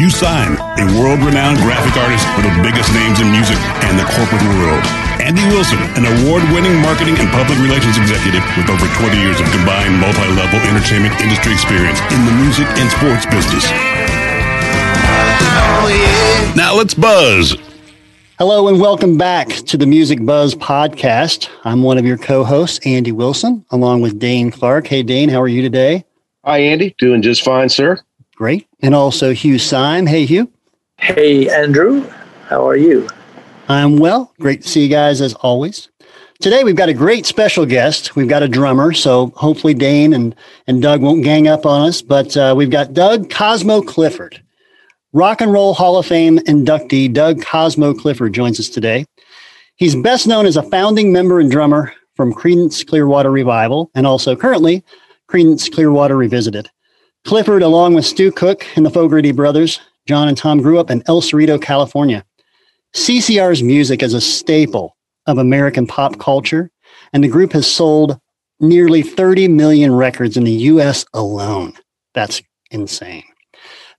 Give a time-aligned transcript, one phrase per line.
[0.00, 4.40] Hugh Syme, a world-renowned graphic artist for the biggest names in music and the corporate
[4.56, 4.80] world.
[5.20, 9.92] Andy Wilson, an award-winning marketing and public relations executive with over 20 years of combined
[10.00, 13.68] multi-level entertainment industry experience in the music and sports business.
[16.56, 17.60] Now let's buzz.
[18.38, 21.50] Hello and welcome back to the Music Buzz podcast.
[21.64, 24.86] I'm one of your co-hosts, Andy Wilson, along with Dane Clark.
[24.86, 26.06] Hey, Dane, how are you today?
[26.46, 26.94] Hi, Andy.
[26.96, 28.00] Doing just fine, sir.
[28.40, 28.66] Great.
[28.80, 30.06] And also Hugh Syme.
[30.06, 30.50] Hey, Hugh.
[30.96, 32.08] Hey, Andrew.
[32.48, 33.06] How are you?
[33.68, 34.32] I'm well.
[34.40, 35.90] Great to see you guys as always.
[36.40, 38.16] Today we've got a great special guest.
[38.16, 40.34] We've got a drummer, so hopefully Dane and,
[40.66, 42.00] and Doug won't gang up on us.
[42.00, 44.42] But uh, we've got Doug Cosmo Clifford,
[45.12, 47.12] Rock and Roll Hall of Fame inductee.
[47.12, 49.04] Doug Cosmo Clifford joins us today.
[49.76, 54.34] He's best known as a founding member and drummer from Creedence Clearwater Revival, and also
[54.34, 54.82] currently
[55.30, 56.70] Creedence Clearwater Revisited.
[57.24, 61.02] Clifford, along with Stu Cook and the Fogerty brothers, John and Tom grew up in
[61.06, 62.24] El Cerrito, California.
[62.94, 66.70] CCR's music is a staple of American pop culture,
[67.12, 68.18] and the group has sold
[68.58, 71.72] nearly 30 million records in the US alone.
[72.14, 73.24] That's insane.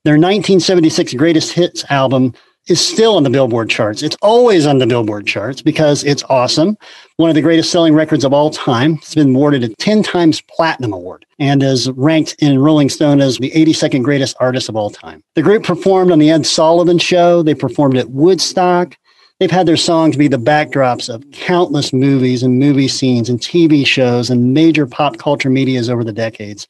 [0.03, 2.33] Their 1976 Greatest Hits album
[2.67, 4.03] is still on the Billboard charts.
[4.03, 6.77] It's always on the Billboard charts because it's awesome.
[7.17, 8.93] One of the greatest selling records of all time.
[8.95, 13.37] It's been awarded a 10 times platinum award and is ranked in Rolling Stone as
[13.37, 15.23] the 82nd greatest artist of all time.
[15.35, 17.41] The group performed on the Ed Sullivan show.
[17.41, 18.95] They performed at Woodstock.
[19.39, 23.87] They've had their songs be the backdrops of countless movies and movie scenes and TV
[23.87, 26.67] shows and major pop culture medias over the decades.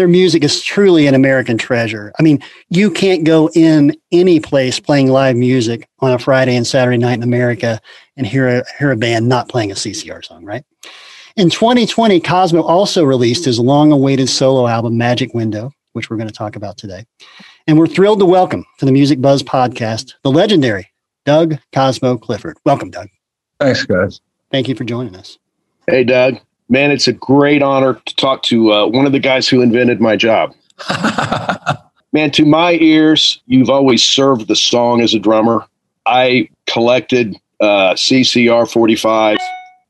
[0.00, 2.10] Their music is truly an American treasure.
[2.18, 6.66] I mean, you can't go in any place playing live music on a Friday and
[6.66, 7.78] Saturday night in America
[8.16, 10.64] and hear a, hear a band not playing a CCR song, right?
[11.36, 16.30] In 2020, Cosmo also released his long awaited solo album, Magic Window, which we're going
[16.30, 17.04] to talk about today.
[17.66, 20.90] And we're thrilled to welcome to the Music Buzz podcast the legendary
[21.26, 22.56] Doug Cosmo Clifford.
[22.64, 23.08] Welcome, Doug.
[23.58, 24.22] Thanks, guys.
[24.50, 25.36] Thank you for joining us.
[25.86, 26.40] Hey, Doug.
[26.70, 30.00] Man, it's a great honor to talk to uh, one of the guys who invented
[30.00, 30.54] my job.
[32.12, 35.66] Man, to my ears, you've always served the song as a drummer.
[36.06, 39.38] I collected uh, CCR 45s.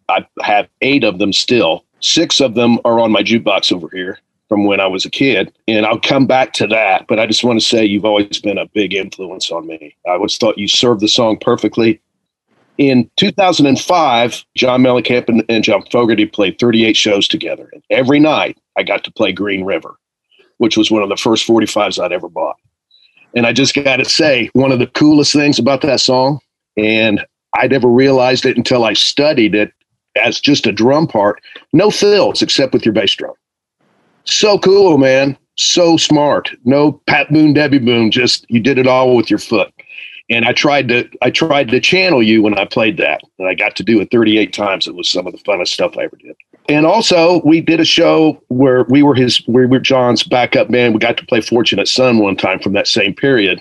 [0.09, 1.85] I have eight of them still.
[2.01, 4.19] Six of them are on my jukebox over here
[4.49, 5.53] from when I was a kid.
[5.69, 7.07] And I'll come back to that.
[7.09, 9.95] But I just want to say you've always been a big influence on me.
[10.07, 12.01] I always thought you served the song perfectly.
[12.81, 17.69] In 2005, John Mellencamp and, and John Fogerty played 38 shows together.
[17.75, 19.99] And every night I got to play Green River,
[20.57, 22.57] which was one of the first 45s I'd ever bought.
[23.37, 26.41] And I just got to say, one of the coolest things about that song,
[26.79, 27.23] and
[27.55, 29.75] I never realized it until I studied it
[30.17, 31.43] as just a drum part,
[31.75, 33.35] no fills except with your bass drum.
[34.25, 35.37] So cool, man.
[35.59, 36.51] So smart.
[36.65, 39.71] No Pat Boone, Debbie Boone, just you did it all with your foot.
[40.31, 43.55] And I tried to I tried to channel you when I played that, and I
[43.55, 44.87] got to do it 38 times.
[44.87, 46.37] It was some of the funnest stuff I ever did.
[46.69, 50.95] And also, we did a show where we were his, we were John's backup band.
[50.95, 53.61] We got to play Fortunate Son one time from that same period.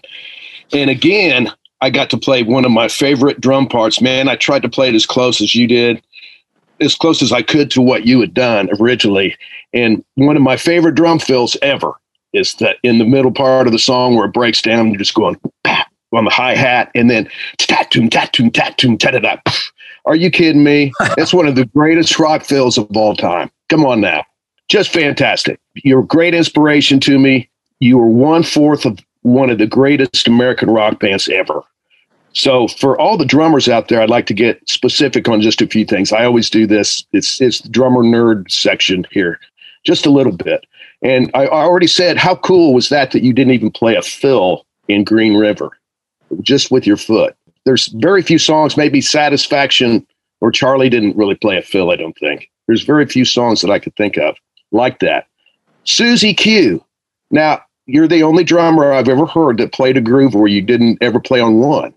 [0.72, 1.50] And again,
[1.82, 4.00] I got to play one of my favorite drum parts.
[4.00, 6.04] Man, I tried to play it as close as you did,
[6.82, 9.36] as close as I could to what you had done originally.
[9.74, 11.94] And one of my favorite drum fills ever
[12.34, 15.16] is that in the middle part of the song where it breaks down, you're just
[15.16, 15.40] going
[16.14, 19.36] on the hi hat, and then tatum tatum tatum ta da
[20.06, 20.92] Are you kidding me?
[21.18, 23.52] That's one of the greatest rock fills of all time.
[23.70, 24.24] Come on now,
[24.68, 25.60] just fantastic.
[25.76, 27.50] You're a great inspiration to me.
[27.80, 31.62] You are one fourth of one of the greatest American rock bands ever.
[32.34, 35.68] So for all the drummers out there, I'd like to get specific on just a
[35.68, 36.12] few things.
[36.12, 37.04] I always do this.
[37.12, 39.40] It's it's the drummer nerd section here,
[39.84, 40.66] just a little bit.
[41.02, 44.66] And I already said, how cool was that that you didn't even play a fill
[44.88, 45.72] in Green River?
[46.42, 47.36] Just with your foot.
[47.66, 50.06] There's very few songs, maybe Satisfaction
[50.42, 52.50] or Charlie didn't really play a fill, I don't think.
[52.68, 54.36] There's very few songs that I could think of
[54.72, 55.28] like that.
[55.84, 56.84] Susie Q.
[57.32, 61.00] Now, you're the only drummer I've ever heard that played a groove where you didn't
[61.02, 61.94] ever play on one.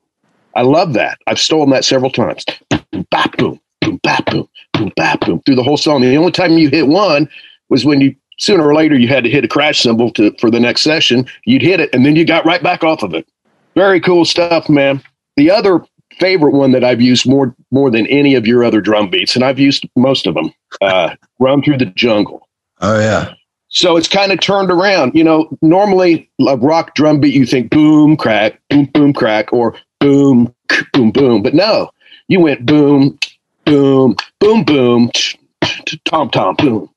[0.54, 1.18] I love that.
[1.26, 2.44] I've stolen that several times.
[2.90, 6.00] Boom, bap, boom, boom, bap, boom, boom, bap, boom, through the whole song.
[6.00, 7.28] The only time you hit one
[7.68, 10.50] was when you sooner or later you had to hit a crash cymbal to for
[10.50, 11.26] the next session.
[11.44, 13.26] You'd hit it and then you got right back off of it.
[13.74, 15.02] Very cool stuff, man.
[15.36, 15.84] The other
[16.18, 19.44] favorite one that I've used more more than any of your other drum beats, and
[19.44, 20.52] I've used most of them.
[20.80, 22.48] Uh, Run through the jungle.
[22.80, 23.34] Oh yeah.
[23.68, 25.14] So it's kind of turned around.
[25.14, 29.74] You know, normally a rock drum beat, you think boom, crack, boom, boom, crack, or
[29.98, 30.54] boom,
[30.92, 31.42] boom, boom.
[31.42, 31.90] But no,
[32.28, 33.18] you went boom,
[33.64, 35.10] boom, boom, boom,
[36.04, 36.90] tom, tom, boom.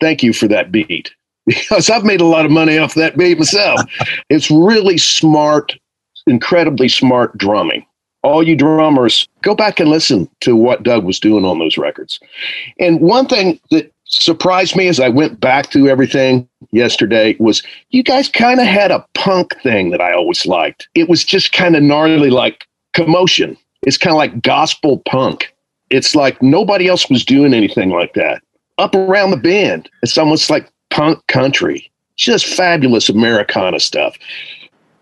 [0.00, 1.14] Thank you for that beat
[1.46, 3.80] because I've made a lot of money off that beat myself.
[4.28, 5.78] it's really smart
[6.26, 7.84] incredibly smart drumming.
[8.22, 12.20] All you drummers, go back and listen to what Doug was doing on those records.
[12.78, 18.02] And one thing that surprised me as I went back through everything yesterday was you
[18.02, 20.88] guys kind of had a punk thing that I always liked.
[20.94, 23.56] It was just kind of gnarly, like commotion.
[23.82, 25.52] It's kind of like gospel punk.
[25.90, 28.42] It's like nobody else was doing anything like that.
[28.78, 31.90] Up around the bend, it's almost like punk country.
[32.16, 34.16] Just fabulous Americana stuff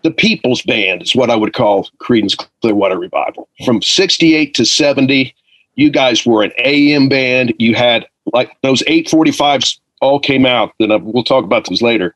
[0.03, 3.47] the people's band is what I would call Creedence Clearwater Revival.
[3.65, 5.33] From 68 to 70,
[5.75, 7.53] you guys were an AM band.
[7.59, 12.15] You had like those 845s all came out, and uh, we'll talk about those later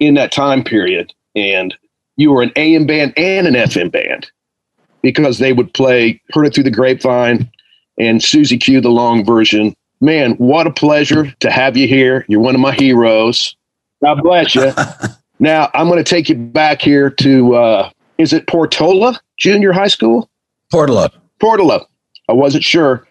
[0.00, 1.12] in that time period.
[1.34, 1.74] And
[2.16, 4.30] you were an AM band and an FM band
[5.02, 7.50] because they would play Heard It Through the Grapevine
[7.98, 9.74] and Susie Q, the long version.
[10.00, 12.24] Man, what a pleasure to have you here.
[12.28, 13.56] You're one of my heroes.
[14.02, 14.72] God bless you.
[15.42, 19.88] Now I'm going to take you back here to uh, is it Portola Junior High
[19.88, 20.30] School?
[20.70, 21.10] Portola.
[21.40, 21.84] Portola.
[22.28, 23.04] I wasn't sure.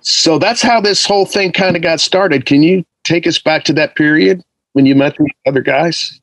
[0.00, 2.46] So that's how this whole thing kind of got started.
[2.46, 4.42] Can you take us back to that period
[4.72, 6.18] when you met the other guys?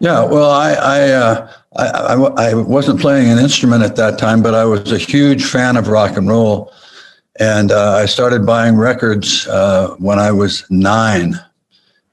[0.00, 4.42] Yeah, well, I I, uh, I, I I wasn't playing an instrument at that time,
[4.42, 6.72] but I was a huge fan of rock and roll,
[7.38, 11.34] and uh, I started buying records uh, when I was nine,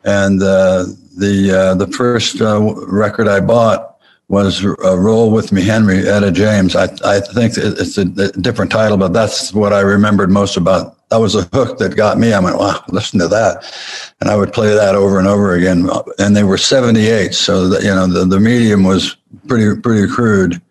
[0.03, 3.97] and uh, the uh, the first uh, record I bought
[4.27, 6.75] was uh, "Roll with Me, Henry" Etta James.
[6.75, 10.93] I I think it's a, a, different title, but that's what I remembered most about.
[11.09, 12.33] That was a hook that got me.
[12.33, 13.63] I went, "Wow, listen to that,"
[14.21, 15.89] and I would play that over and over again.
[16.17, 19.15] And they were seventy eight, so that you know the, the medium was
[19.47, 20.61] pretty pretty crude.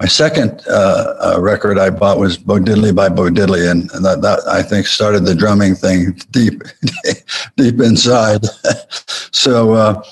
[0.00, 4.22] My second uh, uh, record I bought was Bo Diddley by Bo Diddley, and, that,
[4.22, 6.62] that, I think started the drumming thing deep,
[7.56, 8.44] deep inside.
[9.32, 10.02] so uh,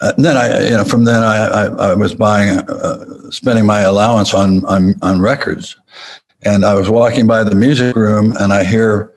[0.00, 3.80] uh, then I, you know, from then I, I, I was buying, uh, spending my
[3.80, 5.76] allowance on, on on records,
[6.42, 9.12] and I was walking by the music room, and I hear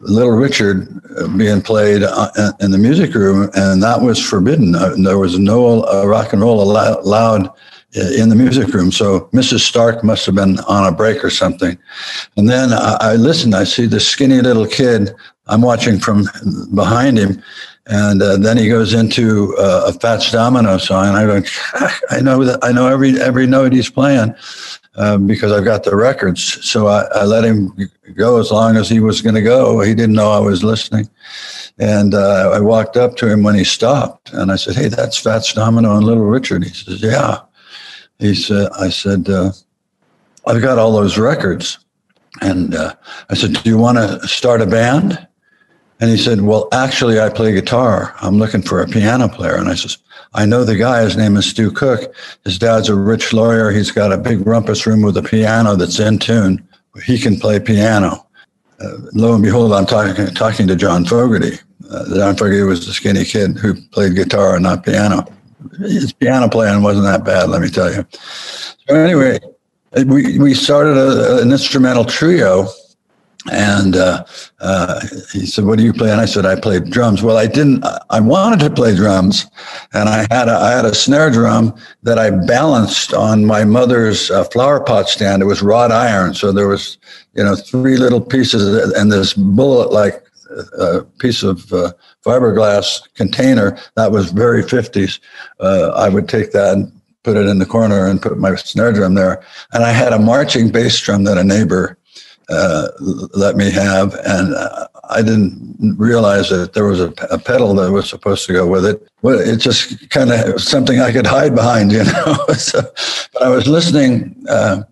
[0.00, 2.02] Little Richard uh, being played
[2.60, 4.72] in the music room, and that was forbidden.
[5.02, 7.50] There was no rock and roll allowed
[7.94, 8.90] in the music room.
[8.90, 9.60] So Mrs.
[9.60, 11.78] Stark must have been on a break or something.
[12.36, 13.54] And then I, I listened.
[13.54, 15.14] I see this skinny little kid.
[15.46, 16.26] I'm watching from
[16.74, 17.42] behind him.
[17.86, 21.42] And uh, then he goes into uh, a Fats Domino song, and I go,
[22.10, 24.36] I know that I know every every note he's playing
[24.94, 26.64] uh, because I've got the records.
[26.64, 27.76] So I, I let him
[28.16, 29.80] go as long as he was going to go.
[29.80, 31.10] He didn't know I was listening,
[31.76, 35.18] and uh, I walked up to him when he stopped, and I said, "Hey, that's
[35.18, 37.40] Fats Domino and Little Richard." He says, "Yeah."
[38.18, 39.52] He said, I said, uh,
[40.46, 41.78] I've got all those records.
[42.40, 42.94] And uh,
[43.30, 45.26] I said, Do you want to start a band?
[46.00, 48.14] And he said, Well, actually, I play guitar.
[48.20, 49.56] I'm looking for a piano player.
[49.56, 49.98] And I says,
[50.34, 51.02] I know the guy.
[51.02, 52.14] His name is Stu Cook.
[52.44, 53.70] His dad's a rich lawyer.
[53.70, 56.66] He's got a big rumpus room with a piano that's in tune.
[57.04, 58.26] He can play piano.
[58.80, 61.58] Uh, lo and behold, I'm talking talking to John Fogerty.
[61.90, 65.26] Uh, John Fogerty was the skinny kid who played guitar and not piano.
[65.78, 68.06] His piano playing wasn't that bad, let me tell you.
[68.12, 69.40] So anyway,
[70.06, 72.68] we we started a, an instrumental trio
[73.50, 74.24] and uh,
[74.60, 75.00] uh,
[75.32, 77.84] he said, "What do you play?" And I said, "I played drums." Well, I didn't.
[78.10, 79.46] I wanted to play drums,
[79.92, 84.30] and I had a, I had a snare drum that I balanced on my mother's
[84.30, 85.42] uh, flower pot stand.
[85.42, 86.98] It was wrought iron, so there was,
[87.34, 90.22] you know, three little pieces and this bullet-like
[90.78, 91.92] uh, piece of uh,
[92.24, 95.20] fiberglass container that was very fifties.
[95.60, 96.92] Uh, I would take that and
[97.22, 99.42] put it in the corner and put my snare drum there,
[99.72, 101.98] and I had a marching bass drum that a neighbor
[102.48, 102.88] uh,
[103.34, 107.90] let me have, and uh, I didn't realize that there was a, a, pedal that
[107.92, 109.08] was supposed to go with it.
[109.22, 112.34] It just kind of something I could hide behind, you know.
[112.58, 112.82] so,
[113.32, 114.82] but I was listening uh,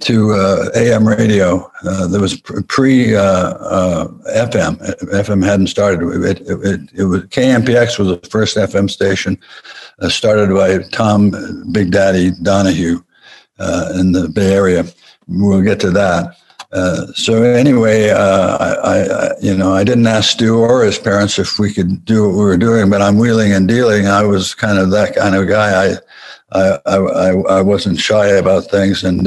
[0.00, 1.70] to uh, AM radio.
[1.84, 4.78] Uh, there was pre FM.
[5.12, 6.02] FM hadn't started.
[6.24, 9.38] It, it, it, it, was KMPX was the first FM station,
[10.08, 11.30] started by Tom
[11.72, 13.02] Big Daddy Donahue
[13.94, 14.84] in the Bay Area.
[15.28, 16.36] We'll get to that.
[16.72, 21.38] Uh, so anyway, uh, I, I, you know, I didn't ask Stu or his parents
[21.38, 24.06] if we could do what we were doing, but I'm wheeling and dealing.
[24.06, 25.84] I was kind of that kind of guy.
[25.84, 25.96] I,
[26.52, 27.28] I, I,
[27.58, 29.26] I wasn't shy about things, and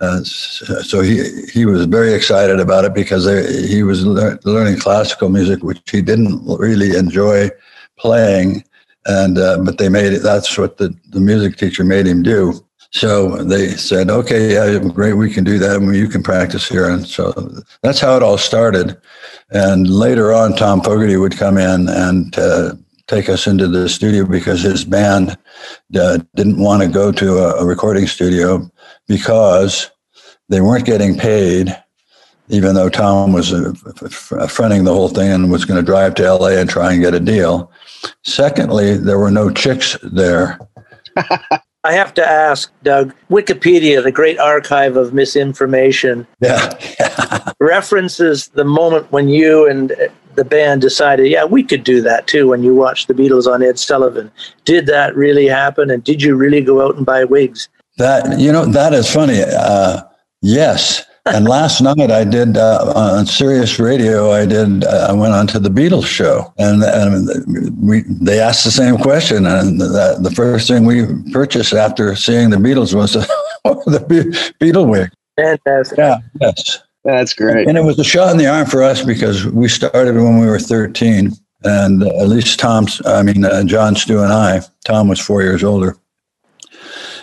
[0.00, 3.26] uh, so he he was very excited about it because
[3.68, 7.50] he was learning classical music, which he didn't really enjoy
[7.98, 8.64] playing,
[9.04, 10.22] and uh, but they made it.
[10.22, 12.64] That's what the the music teacher made him do.
[12.92, 15.76] So they said, okay, yeah, great, we can do that.
[15.76, 16.88] and you can practice here.
[16.88, 17.32] And so
[17.82, 19.00] that's how it all started.
[19.50, 22.74] And later on, Tom Fogerty would come in and uh,
[23.06, 25.38] take us into the studio because his band
[25.96, 28.68] uh, didn't want to go to a, a recording studio
[29.10, 29.90] because
[30.48, 31.76] they weren't getting paid
[32.48, 33.72] even though Tom was uh,
[34.48, 37.14] fronting the whole thing and was going to drive to LA and try and get
[37.14, 37.70] a deal.
[38.24, 40.58] Secondly, there were no chicks there.
[41.84, 46.76] I have to ask, Doug, Wikipedia, the great archive of misinformation, yeah.
[47.60, 49.92] references the moment when you and
[50.34, 53.62] the band decided, yeah, we could do that too when you watched the Beatles on
[53.62, 54.30] Ed Sullivan.
[54.64, 55.90] Did that really happen?
[55.90, 57.68] And did you really go out and buy wigs?
[58.00, 59.42] That, you know, that is funny.
[59.42, 60.02] Uh,
[60.42, 64.32] yes and last night I did uh, on Sirius Radio.
[64.32, 64.84] I did.
[64.84, 67.28] Uh, I went on to the Beatles show, and, and
[67.80, 69.46] we they asked the same question.
[69.46, 73.20] And the, the first thing we purchased after seeing the Beatles was the,
[73.64, 75.10] the Beatle wig.
[75.36, 75.98] Fantastic.
[75.98, 76.18] Yeah.
[76.40, 76.82] Yes.
[77.04, 77.66] That's great.
[77.66, 80.46] And it was a shot in the arm for us because we started when we
[80.46, 81.32] were 13,
[81.64, 83.00] and at least Tom's.
[83.06, 84.60] I mean, uh, John, Stu, and I.
[84.84, 85.96] Tom was four years older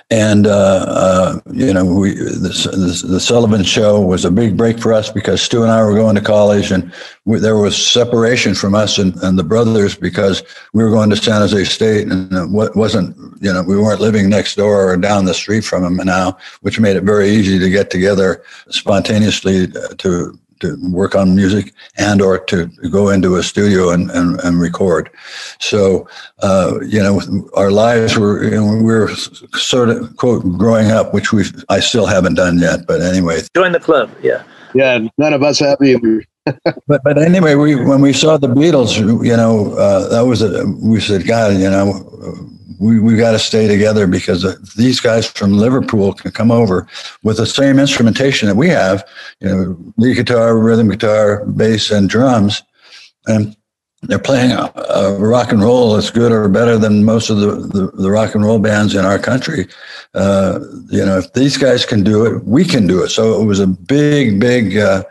[0.10, 4.94] and, uh, uh, you know, we, the, the, Sullivan show was a big break for
[4.94, 6.94] us because Stu and I were going to college and
[7.26, 11.18] we, there was separation from us and, and the brothers because we were going to
[11.18, 15.26] San Jose State and it wasn't, you know, we weren't living next door or down
[15.26, 20.40] the street from them now, which made it very easy to get together spontaneously to
[20.60, 25.10] to work on music and or to go into a studio and, and, and record.
[25.60, 26.08] So,
[26.42, 29.10] uh, you know, our lives were, you know, we were
[29.56, 32.88] sort of quote growing up, which we I still haven't done yet.
[32.88, 34.12] But anyway, join the club.
[34.22, 34.44] Yeah.
[34.74, 35.08] Yeah.
[35.18, 36.24] None of us have either.
[36.88, 40.66] but but anyway, we when we saw the Beatles, you know, uh, that was a
[40.82, 42.48] we said, God, you know,
[42.80, 44.44] we we got to stay together because
[44.76, 46.88] these guys from Liverpool can come over
[47.24, 49.08] with the same instrumentation that we have,
[49.40, 52.62] you know, lead guitar, rhythm guitar, bass, and drums,
[53.26, 53.56] and
[54.04, 57.52] they're playing a, a rock and roll that's good or better than most of the,
[57.52, 59.68] the, the rock and roll bands in our country.
[60.14, 63.10] Uh, you know, if these guys can do it, we can do it.
[63.10, 65.04] So it was a big, big, uh,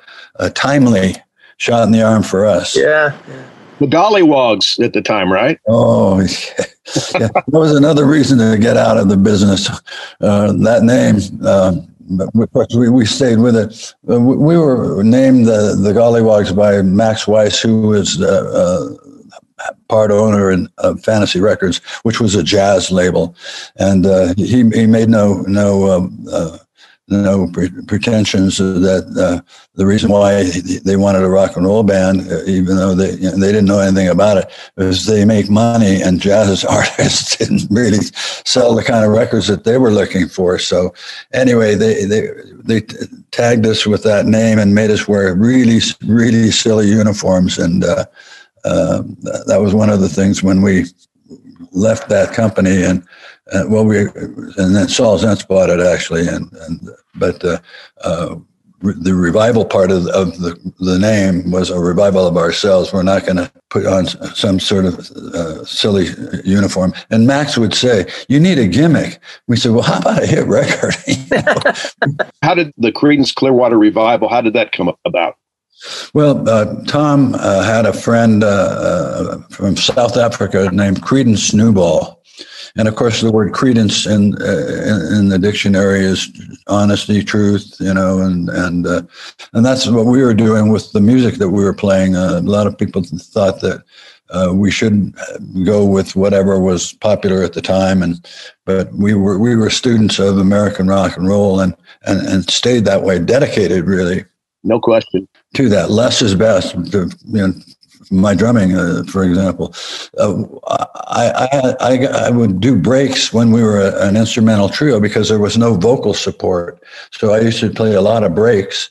[0.54, 1.16] timely
[1.56, 2.76] shot in the arm for us.
[2.76, 3.18] Yeah.
[3.28, 3.42] yeah
[3.78, 5.59] the Golliwogs at the time, right?
[5.68, 6.26] Oh, yeah.
[7.21, 7.28] yeah.
[7.28, 9.68] that was another reason to get out of the business.
[10.21, 11.76] Uh, that name, uh,
[12.09, 13.95] but of course, we, we stayed with it.
[14.09, 18.97] Uh, we were named the, the Golliwogs by Max Weiss, who was uh,
[19.61, 20.68] uh, part owner in
[21.02, 23.35] Fantasy Records, which was a jazz label,
[23.76, 26.26] and uh, he he made no no um,
[27.08, 27.48] no
[27.86, 29.40] pretensions that uh,
[29.75, 30.42] the reason why
[30.84, 33.66] they wanted a rock and roll band, uh, even though they you know, they didn't
[33.66, 37.98] know anything about it, was they make money and jazz artists didn't really
[38.44, 40.58] sell the kind of records that they were looking for.
[40.58, 40.92] So
[41.32, 42.28] anyway, they they
[42.64, 42.80] they
[43.30, 48.06] tagged us with that name and made us wear really really silly uniforms, and uh,
[48.64, 49.02] uh,
[49.46, 50.86] that was one of the things when we
[51.70, 53.06] left that company and
[53.52, 57.58] uh, well we and then Saul Zaentz bought it actually and and but uh,
[58.02, 58.36] uh,
[58.80, 62.92] the revival part of, of the, the name was a revival of ourselves.
[62.92, 66.08] We're not going to put on some sort of uh, silly
[66.44, 66.92] uniform.
[67.10, 70.46] And Max would say, "You need a gimmick." We said, "Well, how about a hit
[70.46, 70.94] record?"
[72.42, 74.28] how did the Creedence Clearwater revival?
[74.28, 75.36] How did that come about?
[76.14, 82.22] Well, uh, Tom uh, had a friend uh, uh, from South Africa named Creedence Newball,
[82.76, 86.30] and of course, the word credence in, uh, in the dictionary is
[86.66, 89.02] honesty, truth, you know, and and uh,
[89.54, 92.16] and that's what we were doing with the music that we were playing.
[92.16, 93.83] Uh, a lot of people thought that
[94.30, 95.14] uh, we should
[95.64, 98.26] go with whatever was popular at the time, and
[98.66, 101.75] but we were we were students of American rock and roll, and
[102.06, 104.25] and and stayed that way, dedicated really.
[104.64, 105.28] No question.
[105.54, 106.73] To that, less is best.
[106.90, 107.52] To, you know,
[108.10, 109.75] my drumming, uh, for example,
[110.18, 110.44] uh,
[111.08, 115.28] I, I, I, I, would do breaks when we were a, an instrumental trio because
[115.28, 116.82] there was no vocal support.
[117.10, 118.90] So I used to play a lot of breaks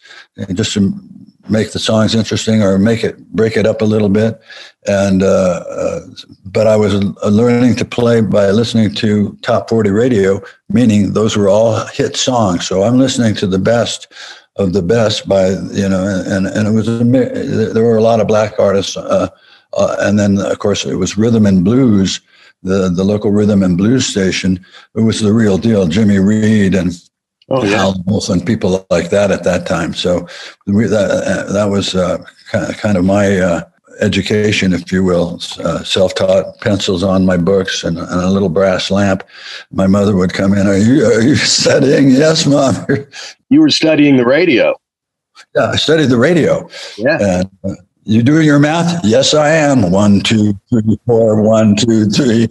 [0.53, 0.93] just to
[1.49, 4.39] make the songs interesting or make it break it up a little bit.
[4.87, 6.01] And uh, uh
[6.45, 6.95] but I was
[7.25, 12.67] learning to play by listening to top forty radio, meaning those were all hit songs.
[12.67, 14.07] So I'm listening to the best
[14.57, 16.85] of the best by you know and and it was
[17.73, 19.27] there were a lot of black artists uh,
[19.73, 22.21] uh, and then of course it was rhythm and blues
[22.63, 24.63] the the local rhythm and blues station
[24.95, 27.01] it was the real deal jimmy reed and
[27.49, 27.77] oh, yeah.
[27.77, 30.25] Howlin' Wolf and people like that at that time so
[30.67, 33.61] we, that that was uh, kind of my uh,
[33.99, 38.91] education, if you will, uh, self-taught, pencils on my books and, and, a little brass
[38.91, 39.23] lamp.
[39.71, 40.67] My mother would come in.
[40.67, 42.09] Are you are you studying?
[42.15, 42.75] Yes, mom.
[43.49, 44.73] You were studying the radio.
[45.55, 46.67] Yeah, I studied the radio.
[46.97, 47.17] Yeah.
[47.21, 49.03] And, uh, you doing your math?
[49.03, 49.91] Yes, I am.
[49.91, 51.41] One, two, three, four.
[51.41, 52.47] One, two, three.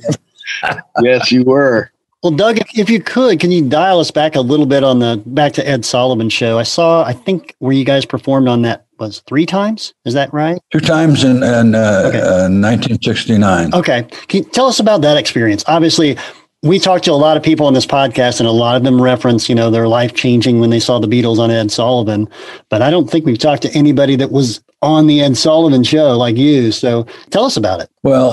[1.03, 1.91] yes, you were.
[2.23, 4.99] Well, Doug, if, if you could, can you dial us back a little bit on
[4.99, 6.59] the back to Ed Sullivan show?
[6.59, 9.95] I saw, I think, where you guys performed on that was three times.
[10.05, 10.59] Is that right?
[10.71, 12.21] Two times in, in uh, okay.
[12.21, 13.75] uh, 1969.
[13.75, 14.03] Okay.
[14.29, 15.65] Can you tell us about that experience?
[15.67, 16.17] Obviously,
[16.65, 19.01] we talked to a lot of people on this podcast, and a lot of them
[19.01, 22.27] reference, you know, their life changing when they saw the Beatles on Ed Sullivan.
[22.71, 26.17] But I don't think we've talked to anybody that was on the Ed Sullivan show
[26.17, 26.73] like you.
[26.73, 27.91] So tell us about it.
[28.03, 28.33] Well,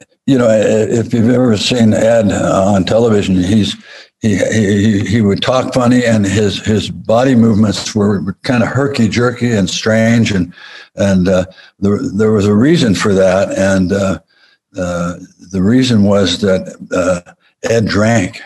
[0.26, 3.76] you know, if you've ever seen Ed on television, he's
[4.20, 9.08] he, he he would talk funny, and his his body movements were kind of herky
[9.08, 10.52] jerky and strange, and
[10.96, 11.46] and uh,
[11.78, 14.18] there there was a reason for that, and uh,
[14.76, 15.16] uh,
[15.50, 18.42] the reason was that uh, Ed drank,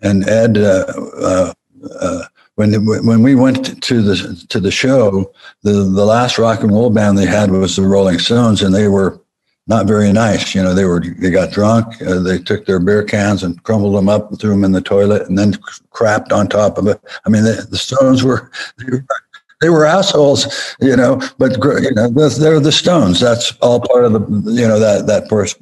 [0.00, 0.58] and Ed.
[0.58, 1.54] Uh,
[2.00, 2.24] uh,
[2.56, 6.90] when when we went to the to the show, the the last rock and roll
[6.90, 9.20] band they had was the Rolling Stones, and they were
[9.66, 10.54] not very nice.
[10.54, 12.00] You know, they were they got drunk.
[12.00, 14.80] Uh, they took their beer cans and crumbled them up, and threw them in the
[14.80, 15.54] toilet, and then
[15.92, 17.00] crapped on top of it.
[17.24, 18.50] I mean, the, the Stones were
[19.60, 21.20] they were assholes, you know.
[21.38, 23.18] But you know, they're the Stones.
[23.18, 25.56] That's all part of the you know that that pers-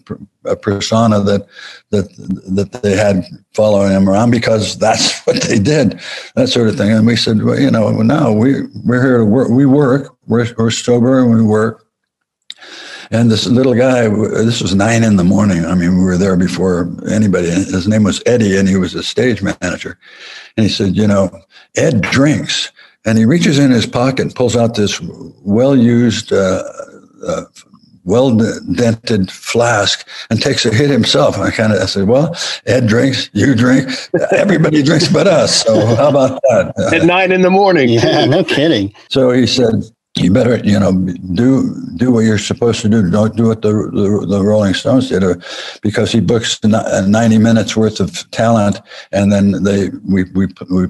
[0.61, 1.47] persona that
[1.91, 2.09] that
[2.55, 5.99] that they had following them around because that's what they did,
[6.35, 6.93] that sort of thing.
[6.93, 9.49] And we said, well, you know, no, we we're here to work.
[9.49, 10.15] We work.
[10.27, 11.84] We're, we're sober and we work
[13.11, 15.65] and this little guy, this was nine in the morning.
[15.65, 17.49] I mean, we were there before anybody.
[17.49, 19.99] His name was Eddie, and he was a stage manager.
[20.57, 21.31] And he said, You know,
[21.77, 22.73] Ed drinks.
[23.07, 24.99] And he reaches in his pocket and pulls out this
[25.43, 26.63] well used, uh,
[27.27, 27.45] uh,
[28.05, 28.35] well
[28.75, 31.37] dented flask and takes a hit himself.
[31.37, 32.35] And I kind of I said, Well,
[32.67, 33.89] Ed drinks, you drink,
[34.33, 35.63] everybody drinks but us.
[35.63, 36.93] So how about that?
[36.95, 37.89] At nine in the morning.
[37.89, 38.95] Yeah, no kidding.
[39.09, 39.85] So he said,
[40.17, 43.11] you better, you know, do do what you're supposed to do.
[43.11, 45.35] Don't do what the the, the Rolling Stones did, uh,
[45.83, 50.87] because he books uh, 90 minutes worth of talent, and then they we we we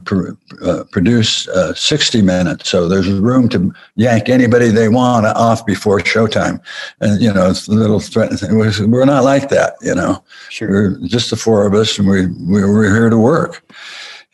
[0.63, 2.69] uh, produce uh, 60 minutes.
[2.69, 6.61] So there's room to yank anybody they want off before showtime,
[7.01, 8.59] and you know, it's a little threatening.
[8.59, 10.23] We're not like that, you know.
[10.51, 10.69] Sure.
[10.69, 13.65] We're just the four of us, and we we're here to work,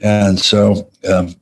[0.00, 0.90] and so.
[1.09, 1.37] Um,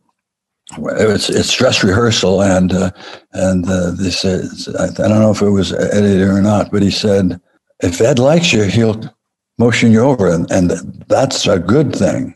[0.76, 2.90] it's it's dress rehearsal, and uh,
[3.32, 4.44] and uh, they said
[4.78, 7.40] I don't know if it was Eddie or not, but he said
[7.80, 9.00] if Ed likes you, he'll
[9.58, 10.70] motion you over, and, and
[11.08, 12.34] that's a good thing.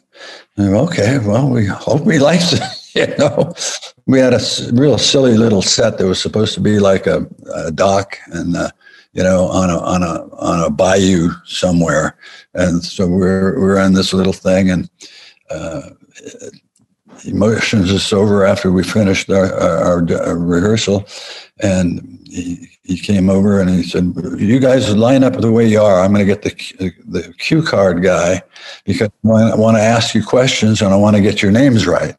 [0.56, 2.62] And, okay, well, we hope he likes it.
[2.94, 3.54] you know,
[4.06, 4.40] we had a
[4.72, 8.70] real silly little set that was supposed to be like a, a dock, and uh,
[9.14, 12.18] you know, on a on a on a bayou somewhere,
[12.54, 14.90] and so we're we're on this little thing, and
[15.50, 15.82] uh,
[17.32, 21.06] motions us over after we finished our, our, our uh, rehearsal,
[21.60, 25.80] and he he came over and he said, "You guys line up the way you
[25.80, 26.00] are.
[26.00, 28.42] I'm going to get the the cue card guy
[28.84, 32.16] because I want to ask you questions and I want to get your names right."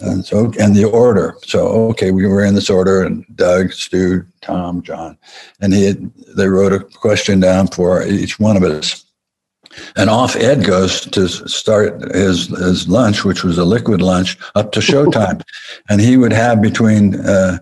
[0.00, 1.36] And so, and the order.
[1.42, 5.18] So, okay, we were in this order, and Doug, Stu, Tom, John,
[5.60, 9.04] and he had, they wrote a question down for each one of us.
[9.96, 14.72] And off Ed goes to start his his lunch, which was a liquid lunch, up
[14.72, 15.42] to showtime,
[15.88, 17.14] and he would have between.
[17.20, 17.58] Uh,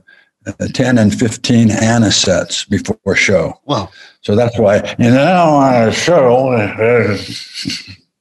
[0.73, 3.61] 10 and 15 anisettes before show.
[3.65, 3.91] Wow.
[4.23, 7.17] So that's why, you know, on a show, uh,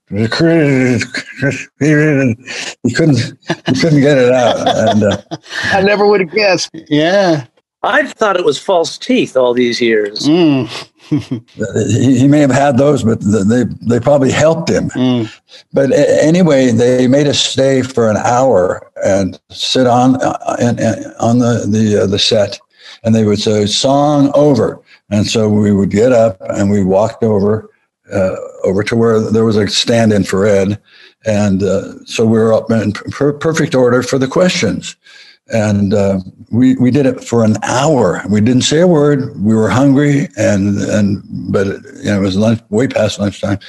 [0.09, 0.99] the crew,
[1.79, 3.17] he couldn't,
[3.65, 4.67] he couldn't get it out.
[4.89, 5.21] And uh,
[5.63, 6.69] I never would have guessed.
[6.73, 7.45] Yeah.
[7.87, 10.27] I thought it was false teeth all these years.
[10.27, 10.67] Mm.
[11.89, 14.89] he, he may have had those, but they, they probably helped him.
[14.89, 15.31] Mm.
[15.71, 21.13] But anyway, they made us stay for an hour and sit on uh, and, and
[21.19, 22.59] on the the uh, the set,
[23.03, 27.23] and they would say song over, and so we would get up and we walked
[27.23, 27.69] over
[28.13, 30.81] uh, over to where there was a stand-in for Ed,
[31.25, 34.95] and uh, so we were up in per- perfect order for the questions.
[35.49, 36.19] And uh,
[36.51, 38.21] we we did it for an hour.
[38.29, 39.41] We didn't say a word.
[39.41, 43.59] We were hungry, and and but you know it was lunch, way past lunchtime.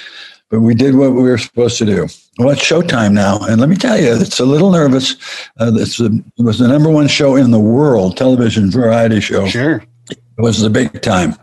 [0.50, 2.08] But we did what we were supposed to do.
[2.38, 5.16] Well, it's showtime now, and let me tell you, it's a little nervous.
[5.60, 9.46] Uh, it's a, it was the number one show in the world, television variety show.
[9.46, 9.82] Sure.
[10.10, 11.34] It was the big time.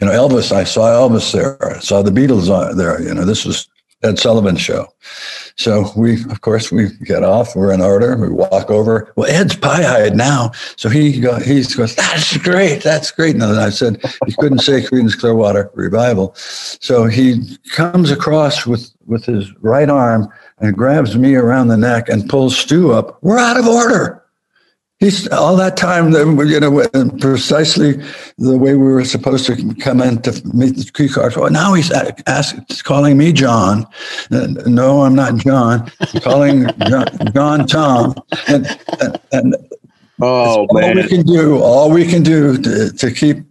[0.00, 1.76] You know, Elvis, I saw Elvis there.
[1.76, 3.02] I saw the Beatles there.
[3.02, 3.68] You know, this was
[4.04, 4.88] Ed Sullivan show.
[5.56, 7.56] So we, of course, we get off.
[7.56, 8.16] We're in order.
[8.16, 9.12] We walk over.
[9.16, 12.82] Well, Ed's pie-eyed now, so he go, he goes, "That's great.
[12.82, 18.66] That's great." And I said he couldn't say Creedence Clearwater Revival, so he comes across
[18.66, 23.22] with with his right arm and grabs me around the neck and pulls Stu up.
[23.22, 24.23] We're out of order.
[25.04, 28.02] He's all that time, then you uh, know, precisely
[28.38, 31.10] the way we were supposed to come in to meet the key.
[31.36, 33.86] Well, now he's uh, ask, calling me John.
[34.30, 35.92] Uh, no, I'm not John.
[36.08, 38.14] He's calling John, John Tom.
[38.48, 38.66] And,
[39.02, 39.56] and, and
[40.22, 43.44] Oh all man, we can do, all we can do to, to keep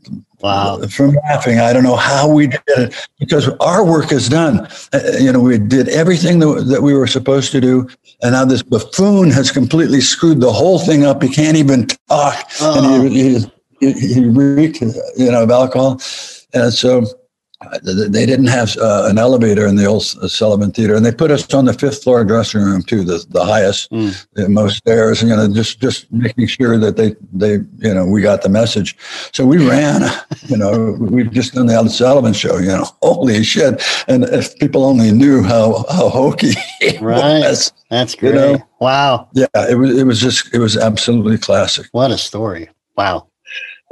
[0.44, 0.82] Wow.
[0.90, 1.60] from laughing.
[1.60, 4.68] I don't know how we did it because our work is done.
[4.92, 7.88] Uh, you know, we did everything that, that we were supposed to do.
[8.22, 11.24] And now this buffoon has completely screwed the whole thing up.
[11.24, 12.50] He can't even talk.
[12.60, 13.04] Oh.
[13.04, 13.40] And he,
[13.80, 16.02] he, he reeked, you know, of alcohol.
[16.54, 17.06] And so uh,
[17.84, 21.52] they didn't have uh, an elevator in the old Sullivan Theater, and they put us
[21.54, 24.26] on the fifth floor dressing room too, the, the highest, Mm.
[24.34, 28.22] the most stairs, you know, just just making sure that they they you know we
[28.22, 28.96] got the message.
[29.34, 30.02] So we ran,
[30.48, 33.84] you know, we've just done the Ed Sullivan show, you know, holy shit!
[34.08, 37.42] And if people only knew how how hokey it Right.
[37.42, 38.36] was, That's You great.
[38.36, 38.58] know?
[38.80, 39.30] Wow.
[39.34, 41.88] yeah, it was it was just it was absolutely classic.
[41.92, 42.70] What a story.
[42.98, 43.28] Wow.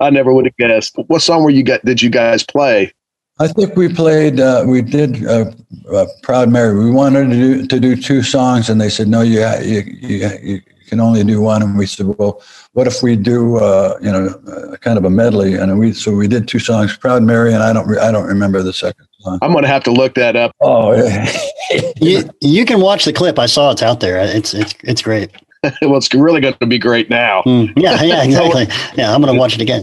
[0.02, 0.96] I never would have guessed.
[1.08, 1.86] What song were you got?
[1.86, 2.92] Did you guys play?
[3.40, 4.40] I think we played.
[4.40, 5.52] Uh, we did uh,
[5.92, 9.22] uh, "Proud Mary." We wanted to do to do two songs, and they said, "No,
[9.22, 13.16] you you, you, you can only do one." And we said, "Well, what if we
[13.16, 16.60] do uh, you know uh, kind of a medley?" And we so we did two
[16.60, 19.40] songs, "Proud Mary," and I don't re- I don't remember the second song.
[19.42, 20.56] I'm going to have to look that up.
[20.62, 21.32] Oh, yeah.
[22.02, 23.40] You you can watch the clip.
[23.40, 24.20] I saw it's out there.
[24.20, 25.32] It's it's it's great.
[25.82, 27.44] well, it's really going to be great now.
[27.44, 27.72] Mm.
[27.78, 28.68] Yeah, yeah, exactly.
[28.96, 29.82] Yeah, I'm gonna watch it again.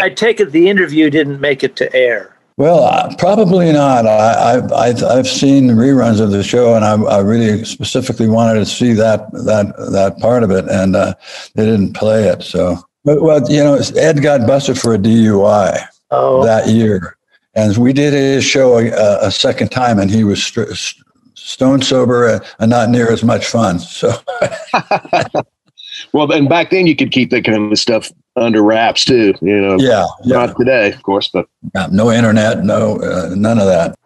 [0.00, 2.36] I take it the interview didn't make it to air.
[2.60, 4.04] Well, uh, probably not.
[4.06, 8.58] I, I've, I've I've seen reruns of the show, and I, I really specifically wanted
[8.58, 11.14] to see that that that part of it, and uh,
[11.54, 12.42] they didn't play it.
[12.42, 17.16] So, but, well, you know, Ed got busted for a DUI Oh, that year,
[17.54, 21.80] and we did his show a, a second time, and he was st- st- stone
[21.80, 23.78] sober and, and not near as much fun.
[23.78, 24.12] So,
[26.12, 29.34] Well, and back then you could keep that kind of stuff under wraps too.
[29.40, 31.46] You know, yeah, yeah, not today, of course, but
[31.92, 33.96] no internet, no uh, none of that.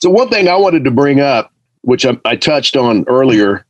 [0.00, 1.52] So one thing I wanted to bring up,
[1.82, 3.64] which I, I touched on earlier,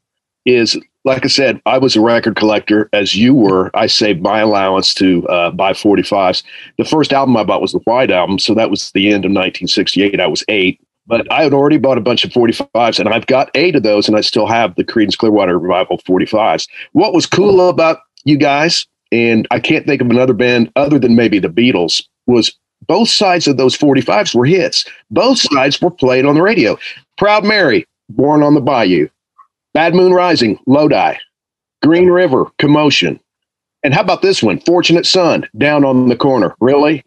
[0.44, 3.70] is like I said, I was a record collector as you were.
[3.74, 6.42] I saved my allowance to uh, buy 45s.
[6.78, 9.30] The first album I bought was the White Album, so that was the end of
[9.30, 10.18] 1968.
[10.18, 13.50] I was eight, but I had already bought a bunch of 45s, and I've got
[13.54, 16.68] eight of those, and I still have the Creedence Clearwater Revival 45s.
[16.92, 21.14] What was cool about you guys, and I can't think of another band other than
[21.14, 22.52] maybe the Beatles, was
[22.88, 24.84] both sides of those 45s were hits.
[25.10, 26.76] Both sides were played on the radio.
[27.16, 29.08] Proud Mary, Born on the Bayou.
[29.72, 31.14] Bad Moon Rising, Lodi.
[31.82, 33.20] Green River, Commotion.
[33.84, 34.58] And how about this one?
[34.60, 36.56] Fortunate Son, Down on the Corner.
[36.60, 37.04] Really?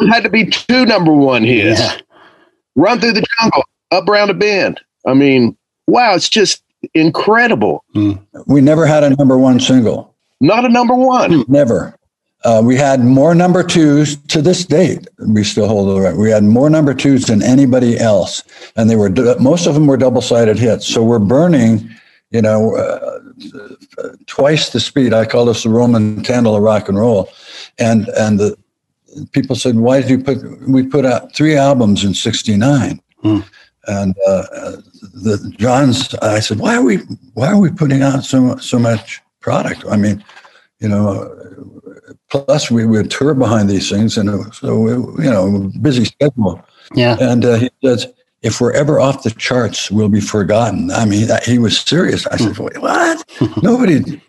[0.00, 1.80] It had to be two number one hits.
[1.80, 1.98] Yeah.
[2.74, 4.80] Run Through the Jungle, Up Round a Bend.
[5.06, 6.62] I mean, wow, it's just
[6.94, 7.84] incredible.
[7.92, 8.12] Hmm.
[8.46, 10.09] We never had a number one single.
[10.40, 11.44] Not a number one.
[11.48, 11.94] Never.
[12.44, 15.06] uh, we had more number twos to this date.
[15.18, 16.18] We still hold the record.
[16.18, 18.42] We had more number twos than anybody else,
[18.76, 20.86] and they were most of them were double sided hits.
[20.86, 21.90] So we're burning,
[22.30, 23.18] you know, uh,
[24.26, 25.12] twice the speed.
[25.12, 27.30] I call this the Roman candle of rock and roll,
[27.78, 28.56] and and the
[29.32, 33.00] people said, "Why did you put?" We put out three albums in '69.
[33.22, 33.40] Hmm.
[33.86, 34.42] And uh,
[35.00, 36.98] the John's, I said, why are we
[37.34, 39.84] why are we putting out so so much product?
[39.88, 40.24] I mean,
[40.80, 41.36] you know,
[42.30, 46.64] plus we would tour behind these things, and so you know, busy schedule.
[46.94, 47.16] Yeah.
[47.20, 48.06] And uh, he says,
[48.42, 50.90] if we're ever off the charts, we'll be forgotten.
[50.90, 52.26] I mean, he was serious.
[52.26, 53.24] I said, Wait, what?
[53.62, 54.20] Nobody,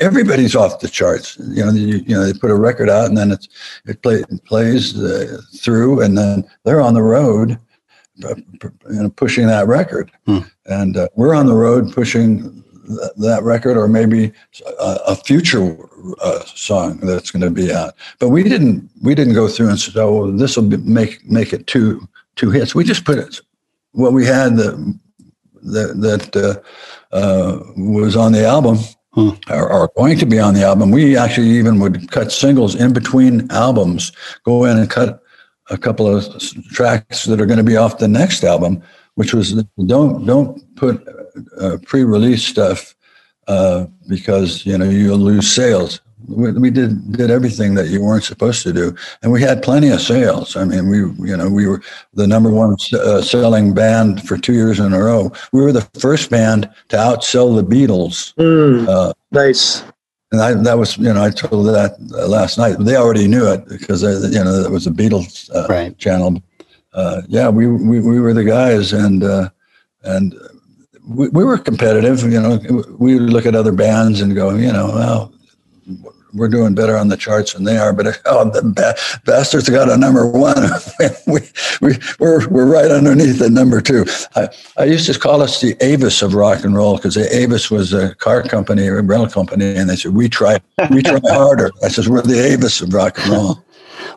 [0.00, 1.38] everybody's off the charts.
[1.38, 3.48] You know, you, you, know, they put a record out, and then it's
[3.86, 7.58] it, play, it plays uh, through, and then they're on the road,
[8.24, 8.34] uh,
[8.90, 10.40] you know, pushing that record, hmm.
[10.66, 12.62] and uh, we're on the road pushing
[13.16, 14.32] that record or maybe
[14.80, 15.76] a, a future
[16.20, 17.94] uh, song that's going to be out.
[18.18, 21.66] But we didn't we didn't go through and say, "Oh, this will make make it
[21.66, 23.40] two two hits." We just put it
[23.92, 24.98] what we had that
[25.62, 26.64] that, that
[27.12, 28.78] uh, uh, was on the album.
[29.12, 29.30] Hmm.
[29.48, 30.90] Or, or, going to be on the album.
[30.90, 34.12] We actually even would cut singles in between albums,
[34.44, 35.22] go in and cut
[35.70, 36.24] a couple of
[36.70, 38.82] tracks that are going to be off the next album,
[39.14, 39.54] which was
[39.86, 41.02] don't don't put
[41.60, 42.94] uh, pre-release stuff
[43.48, 46.00] uh, because you know you'll lose sales.
[46.26, 49.88] We, we, did did everything that you weren't supposed to do, and we had plenty
[49.88, 50.56] of sales.
[50.56, 51.80] I mean, we you know we were
[52.12, 55.32] the number one uh, selling band for two years in a row.
[55.52, 58.34] We were the first band to outsell the Beatles.
[58.34, 59.82] Mm, nice.
[60.30, 62.76] And I, that was, you know, I told that uh, last night.
[62.80, 65.96] They already knew it because, uh, you know, it was a Beatles uh, right.
[65.96, 66.42] channel.
[66.92, 69.22] Uh, yeah, we, we we were the guys, and
[70.04, 70.34] and
[71.08, 72.22] we, we were competitive.
[72.22, 72.60] You know,
[72.98, 75.32] we would look at other bands and go, you know, well,
[76.34, 78.94] we're doing better on the charts than they are, but oh, the ba-
[79.24, 80.70] bastards got a number one.
[81.26, 81.40] we,
[81.80, 84.04] we, we're, we're right underneath the number two.
[84.36, 87.92] I, I used to call us the Avis of rock and roll because Avis was
[87.92, 90.58] a car company, a rental company, and they said, we try,
[90.90, 91.70] we try harder.
[91.82, 93.64] I says, we're the Avis of rock and roll.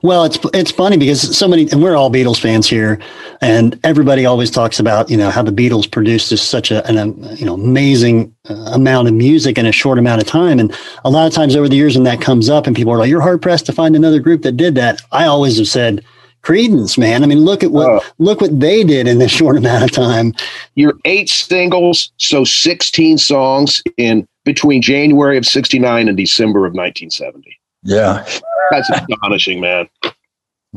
[0.04, 3.00] Well, it's it's funny because so many, and we're all Beatles fans here,
[3.40, 7.24] and everybody always talks about you know how the Beatles produced just such a an
[7.38, 11.10] you know amazing uh, amount of music in a short amount of time, and a
[11.12, 13.22] lot of times over the years when that comes up, and people are like, "You're
[13.22, 16.04] hard pressed to find another group that did that." I always have said.
[16.44, 17.22] Creedence, man.
[17.22, 19.92] I mean, look at what uh, look what they did in this short amount of
[19.92, 20.34] time.
[20.74, 27.61] Your eight singles, so sixteen songs in between January of '69 and December of 1970.
[27.84, 28.26] Yeah.
[28.72, 29.90] That's astonishing, man.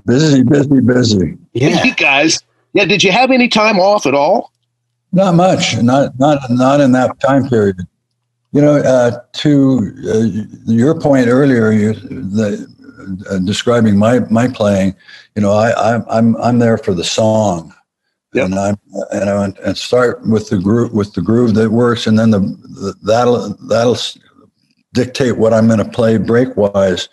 [0.06, 1.38] Busy, busy, busy.
[1.52, 1.84] Yeah.
[1.84, 2.40] you guys,
[2.72, 4.52] yeah, did you have any time off at all?
[5.12, 5.80] Not much.
[5.80, 7.76] Not not not in that time period.
[8.50, 12.66] You know, uh, to uh, your point earlier, you the
[13.30, 14.96] uh, describing my my playing.
[15.36, 17.72] You know, I, I I'm I'm there for the song.
[18.32, 18.46] Yep.
[18.46, 18.76] and I'm
[19.12, 22.40] and I and start with the groove with the groove that works, and then the,
[22.40, 23.96] the that'll that'll
[24.94, 27.08] dictate what I'm going to play break wise,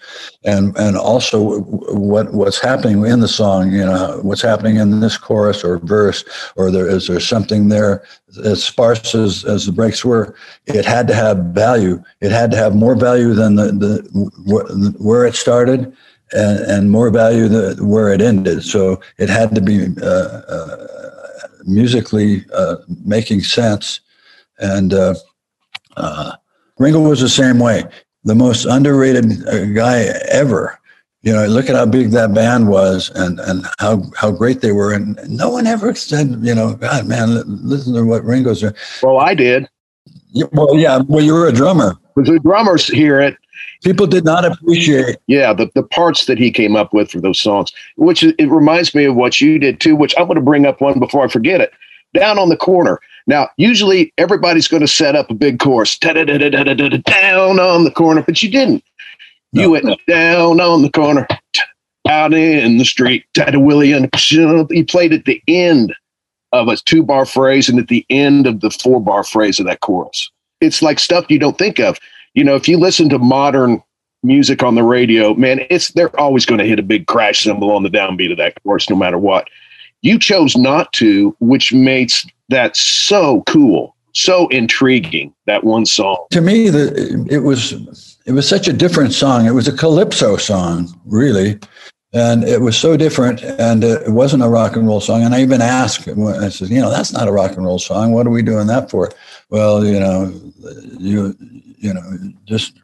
[0.46, 1.60] and and also
[1.92, 3.74] what what's happening in the song.
[3.74, 6.24] You know, what's happening in this chorus or verse,
[6.56, 8.04] or there is there something there
[8.46, 10.36] as sparse as, as the breaks were.
[10.68, 12.02] It had to have value.
[12.22, 15.92] It had to have more value than the the where it started.
[16.34, 18.64] And, and more value than where it ended.
[18.64, 20.88] So it had to be uh, uh,
[21.66, 24.00] musically uh, making sense.
[24.58, 25.16] And uh,
[25.98, 26.38] uh,
[26.82, 27.84] Ringo was the same way.
[28.24, 30.80] The most underrated uh, guy ever.
[31.22, 34.72] You know, look at how big that band was and, and how, how great they
[34.72, 34.92] were.
[34.92, 38.74] And no one ever said, you know, God, man, listen to what Ringo's doing.
[39.04, 39.70] Well, I did.
[40.52, 41.02] Well, yeah.
[41.08, 41.96] Well, you were a drummer.
[42.16, 43.38] The drummers hear it.
[43.84, 45.18] People did not appreciate.
[45.28, 48.96] Yeah, the, the parts that he came up with for those songs, which it reminds
[48.96, 51.28] me of what you did too, which I'm going to bring up one before I
[51.28, 51.72] forget it.
[52.14, 53.00] Down on the corner.
[53.28, 58.42] Now, usually everybody's going to set up a big chorus down on the corner, but
[58.42, 58.84] you didn't.
[59.54, 61.28] You went down on the corner,
[62.08, 64.10] out in the street, Tata William.
[64.14, 65.94] he played at the end
[66.54, 69.66] of a two bar phrase and at the end of the four bar phrase of
[69.66, 70.32] that chorus.
[70.60, 71.98] It's like stuff you don't think of.
[72.34, 73.82] You know, if you listen to modern
[74.24, 77.72] music on the radio, man, it's they're always going to hit a big crash cymbal
[77.72, 79.48] on the downbeat of that chorus, no matter what.
[80.02, 85.34] You chose not to, which makes that so cool, so intriguing.
[85.48, 86.26] That one song.
[86.32, 89.46] To me, the, it was it was such a different song.
[89.46, 91.60] It was a calypso song, really,
[92.14, 93.42] and it was so different.
[93.42, 95.24] And it wasn't a rock and roll song.
[95.24, 98.12] And I even asked, I said, you know, that's not a rock and roll song.
[98.12, 99.12] What are we doing that for?
[99.50, 100.34] Well, you know,
[101.00, 101.36] you
[101.78, 102.04] you know,
[102.46, 102.80] just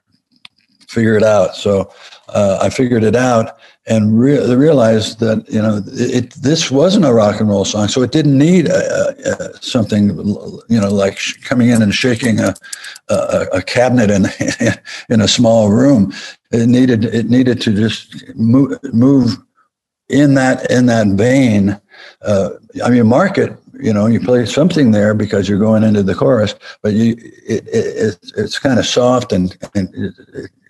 [0.88, 1.56] figure it out.
[1.56, 1.92] So
[2.30, 7.06] uh, I figured it out and re- realized that you know it, it, this wasn't
[7.06, 10.10] a rock and roll song, so it didn't need a, a, something
[10.70, 12.54] you know like sh- coming in and shaking a,
[13.10, 14.26] a, cabinet in
[15.10, 16.14] in a small room.
[16.52, 19.38] It needed it needed to just move move
[20.10, 21.80] in that in that vein.
[22.22, 22.50] Uh,
[22.84, 23.58] I mean, market.
[23.80, 27.16] You know, you play something there because you're going into the chorus, but you
[27.48, 30.10] it, it it's kind of soft and and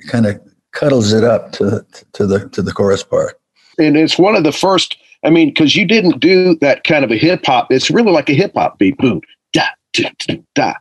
[0.07, 0.39] kind of
[0.73, 3.39] cuddles it up to to the to the chorus part.
[3.79, 4.97] And it's one of the first.
[5.23, 7.71] I mean, because you didn't do that kind of a hip hop.
[7.71, 8.97] It's really like a hip hop beat.
[8.97, 9.21] Boom,
[9.53, 10.73] da, da, da, da.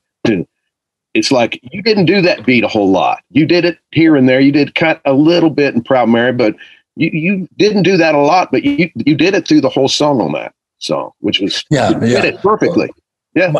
[1.14, 3.22] It's like you didn't do that beat a whole lot.
[3.30, 4.40] You did it here and there.
[4.40, 6.54] You did cut a little bit in Proud Mary, but
[6.96, 8.50] you, you didn't do that a lot.
[8.52, 11.90] But you you did it through the whole song on that song, which was yeah,
[11.90, 12.20] you yeah.
[12.20, 12.90] did it perfectly.
[13.36, 13.52] Yeah,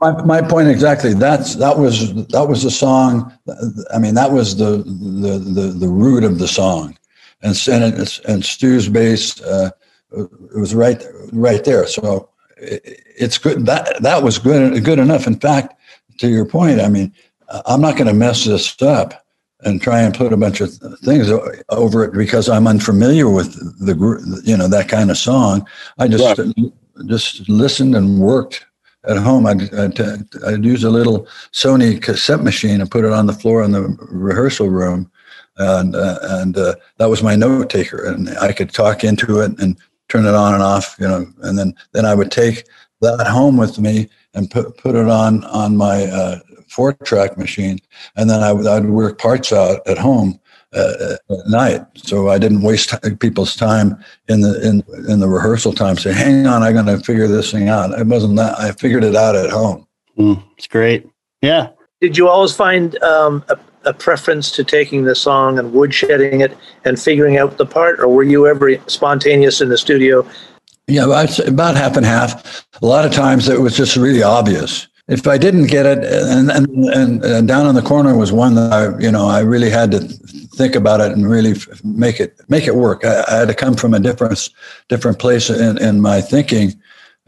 [0.00, 1.12] my, my point exactly.
[1.12, 3.30] That's that was that was the song.
[3.92, 6.96] I mean, that was the the the, the root of the song,
[7.42, 9.42] and and and Stu's bass.
[9.42, 9.70] Uh,
[10.12, 11.86] it was right right there.
[11.86, 13.66] So it, it's good.
[13.66, 15.26] That that was good good enough.
[15.26, 15.74] In fact,
[16.20, 17.12] to your point, I mean,
[17.66, 19.22] I'm not going to mess this up
[19.60, 20.72] and try and put a bunch of
[21.04, 21.30] things
[21.68, 23.52] over it because I'm unfamiliar with
[23.84, 25.68] the you know that kind of song.
[25.98, 26.72] I just right.
[27.04, 28.64] just listened and worked
[29.08, 30.00] at home, I'd, I'd,
[30.46, 33.96] I'd, use a little Sony cassette machine and put it on the floor in the
[34.10, 35.10] rehearsal room.
[35.56, 38.04] And, uh, and uh, that was my note taker.
[38.04, 39.76] And I could talk into it and
[40.08, 42.64] turn it on and off, you know, and then, then I would take
[43.00, 47.78] that home with me and put, put it on, on my uh, four track machine.
[48.16, 50.38] And then I would, I'd work parts out at home
[50.74, 55.28] uh, at night, so I didn't waste t- people's time in the in in the
[55.28, 55.96] rehearsal time.
[55.96, 57.98] Say, hang on, I'm going to figure this thing out.
[57.98, 59.86] It wasn't that I figured it out at home.
[60.18, 61.08] Mm, it's great.
[61.42, 61.70] Yeah.
[62.00, 66.56] Did you always find um, a, a, preference to taking the song and woodshedding it
[66.84, 70.26] and figuring out the part, or were you ever spontaneous in the studio?
[70.86, 72.66] Yeah, about half and half.
[72.80, 76.50] A lot of times it was just really obvious if I didn't get it, and,
[76.50, 79.70] and, and, and down in the corner was one that I, you know, I really
[79.70, 83.04] had to think about it and really make it make it work.
[83.04, 84.50] I, I had to come from a different
[84.88, 86.78] different place in, in my thinking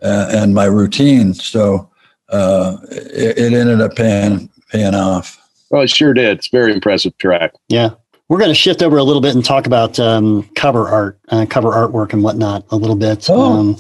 [0.03, 1.33] uh, and my routine.
[1.33, 1.89] So
[2.29, 5.39] uh, it, it, ended up paying paying off.
[5.71, 6.39] Well, it sure did.
[6.39, 7.55] It's very impressive track.
[7.69, 7.91] Yeah.
[8.29, 11.47] We're going to shift over a little bit and talk about um, cover art, uh,
[11.51, 13.29] cover artwork, and whatnot a little bit.
[13.29, 13.41] Oh.
[13.41, 13.77] Um,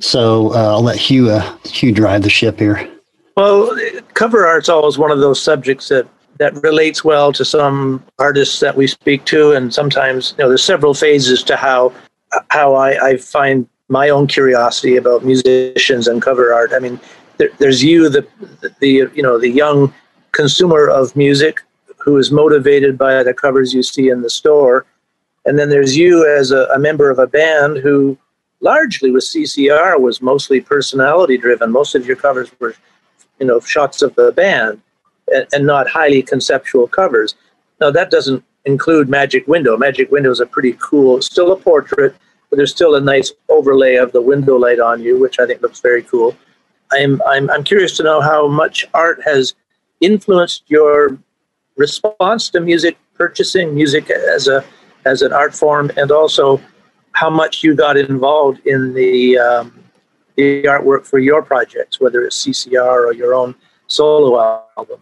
[0.00, 2.88] so uh, I'll let Hugh uh, Hugh drive the ship here.
[3.36, 3.76] Well,
[4.14, 6.06] cover art's always one of those subjects that
[6.38, 10.64] that relates well to some artists that we speak to, and sometimes you know there's
[10.64, 11.92] several phases to how
[12.48, 16.72] how I, I find my own curiosity about musicians and cover art.
[16.74, 16.98] I mean,
[17.36, 18.26] there, there's you, the
[18.80, 19.92] the you know the young
[20.32, 21.60] consumer of music
[21.98, 24.84] who is motivated by the covers you see in the store,
[25.46, 28.18] and then there's you as a, a member of a band who
[28.60, 31.70] largely with CCR was mostly personality driven.
[31.70, 32.74] Most of your covers were
[33.42, 34.80] you know shots of the band
[35.34, 37.34] and, and not highly conceptual covers.
[37.80, 39.76] Now that doesn't include Magic Window.
[39.76, 42.14] Magic Window is a pretty cool, still a portrait,
[42.48, 45.60] but there's still a nice overlay of the window light on you, which I think
[45.60, 46.36] looks very cool.
[46.92, 49.54] I'm I'm I'm curious to know how much art has
[50.00, 51.18] influenced your
[51.76, 54.64] response to music purchasing, music as a
[55.04, 56.60] as an art form, and also
[57.10, 59.81] how much you got involved in the um,
[60.36, 63.54] the artwork for your projects, whether it's CCR or your own
[63.86, 65.00] solo album?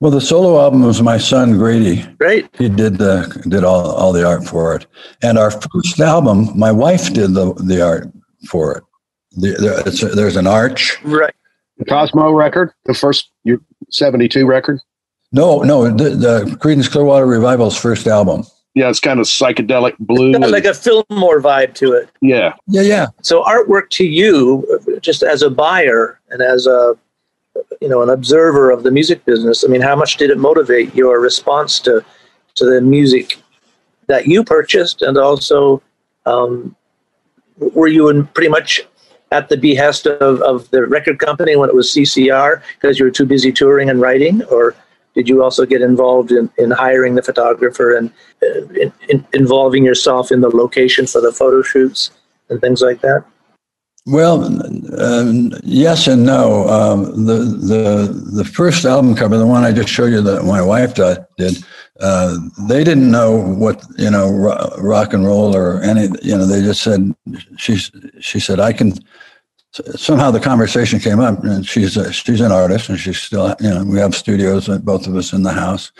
[0.00, 2.02] Well, the solo album was my son Grady.
[2.18, 2.48] Great.
[2.56, 4.86] He did the did all, all the art for it,
[5.22, 8.08] and our first album, my wife did the the art
[8.48, 8.84] for it.
[9.32, 11.02] The, a, there's an arch.
[11.04, 11.34] Right.
[11.78, 14.80] The Cosmo record, the first your '72 record.
[15.32, 20.30] No, no, the, the Creedence Clearwater Revival's first album yeah, it's kind of psychedelic blue.
[20.30, 22.08] It's got like a Fillmore vibe to it.
[22.20, 22.54] Yeah.
[22.66, 23.06] Yeah, yeah.
[23.22, 26.96] So artwork to you, just as a buyer and as a
[27.80, 30.94] you know an observer of the music business, I mean, how much did it motivate
[30.94, 32.04] your response to
[32.54, 33.38] to the music
[34.06, 35.82] that you purchased, and also
[36.26, 36.76] um,
[37.58, 38.86] were you in pretty much
[39.30, 43.10] at the behest of, of the record company when it was CCR because you were
[43.10, 44.74] too busy touring and writing, or
[45.18, 48.08] did you also get involved in, in hiring the photographer and
[48.40, 52.12] uh, in, in, involving yourself in the location for the photo shoots
[52.48, 53.24] and things like that?
[54.06, 54.44] Well,
[55.02, 56.68] um, yes and no.
[56.68, 57.38] Um, the
[57.72, 57.84] the
[58.36, 61.64] the first album cover, the one I just showed you that my wife did,
[62.00, 62.38] uh,
[62.68, 63.32] they didn't know
[63.64, 64.30] what you know
[64.78, 66.08] rock and roll or any.
[66.22, 67.12] You know, they just said
[67.58, 67.76] she
[68.20, 68.94] she said I can
[69.72, 73.68] somehow the conversation came up and she's a, she's an artist and she's still you
[73.68, 75.92] know we have studios both of us in the house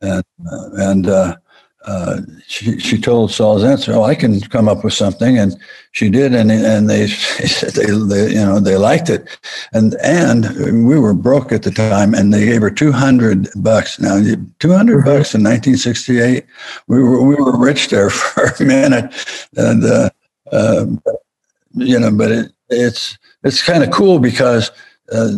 [0.00, 1.36] and uh, and uh,
[1.84, 5.56] uh, she she told Saul Zaentz, "Oh, I can come up with something," and
[5.90, 7.06] she did, and and they
[7.74, 9.26] they, they you know they liked it,
[9.72, 13.98] and and we were broke at the time, and they gave her two hundred bucks.
[13.98, 14.20] Now,
[14.60, 15.18] two hundred mm-hmm.
[15.18, 16.46] bucks in nineteen sixty eight,
[16.86, 19.12] we were we were rich there for a minute,
[19.56, 20.10] and uh,
[20.52, 20.86] uh,
[21.74, 24.70] you know, but it, it's it's kind of cool because
[25.12, 25.30] uh,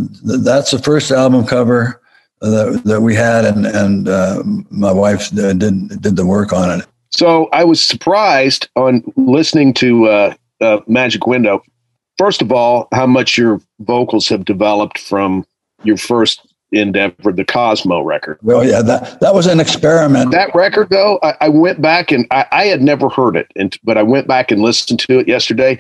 [0.43, 2.01] that's the first album cover
[2.41, 6.87] that, that we had, and and uh, my wife did did the work on it.
[7.11, 11.63] So I was surprised on listening to uh, uh, Magic Window.
[12.19, 15.47] First of all, how much your vocals have developed from
[15.85, 18.39] your first endeavor, the Cosmo record.
[18.43, 20.33] Well, yeah, that that was an experiment.
[20.33, 23.77] That record, though, I, I went back and I, I, had never heard it, and
[23.85, 25.79] but I went back and listened to it yesterday.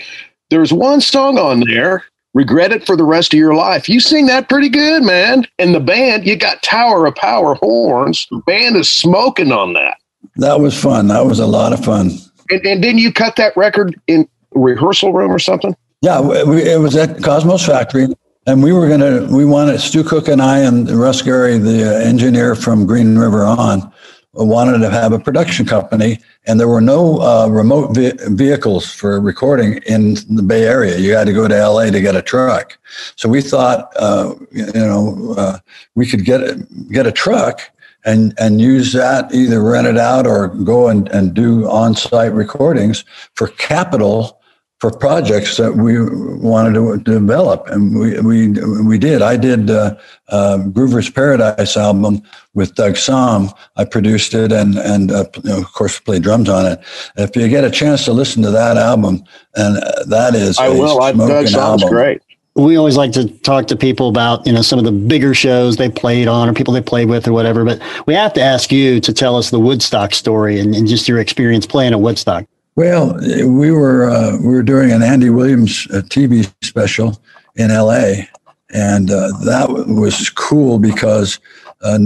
[0.51, 3.89] There's one song on there regret it for the rest of your life.
[3.89, 5.47] You sing that pretty good, man.
[5.59, 8.27] And the band, you got Tower of Power horns.
[8.31, 9.99] The band is smoking on that.
[10.37, 11.07] That was fun.
[11.09, 12.11] That was a lot of fun.
[12.51, 15.77] And, and didn't you cut that record in rehearsal room or something?
[16.03, 18.09] Yeah, we, it was at Cosmo's Factory.
[18.47, 21.97] And we were going to, we wanted, Stu Cook and I and Russ Gary, the
[21.97, 23.91] uh, engineer from Green River on,
[24.35, 29.21] wanted to have a production company, and there were no uh, remote ve- vehicles for
[29.21, 30.99] recording in the Bay Area.
[30.99, 32.79] You had to go to LA to get a truck.
[33.17, 35.59] So we thought, uh, you know, uh,
[35.95, 37.61] we could get a, get a truck
[38.05, 43.05] and and use that either rent it out or go and, and do on-site recordings
[43.35, 44.41] for capital
[44.85, 45.99] for projects that we
[46.41, 48.49] wanted to develop, and we we
[48.83, 49.23] we did.
[49.23, 49.97] I did uh,
[50.29, 52.21] uh, Groover's Paradise album
[52.53, 53.51] with Doug Sahm.
[53.77, 56.81] I produced it, and and uh, you know, of course played drums on it.
[57.17, 59.25] If you get a chance to listen to that album,
[59.55, 59.77] and
[60.07, 61.01] that is I will.
[61.03, 62.21] I, Doug Sahm's great.
[62.55, 65.79] We always like to talk to people about you know some of the bigger shows
[65.79, 67.65] they played on or people they played with or whatever.
[67.65, 71.09] But we have to ask you to tell us the Woodstock story and, and just
[71.09, 72.45] your experience playing at Woodstock.
[72.77, 73.15] Well,
[73.47, 77.21] we were uh, we were doing an Andy Williams uh, TV special
[77.55, 78.29] in L.A.
[78.71, 81.39] and uh, that was cool because
[81.83, 81.99] uh,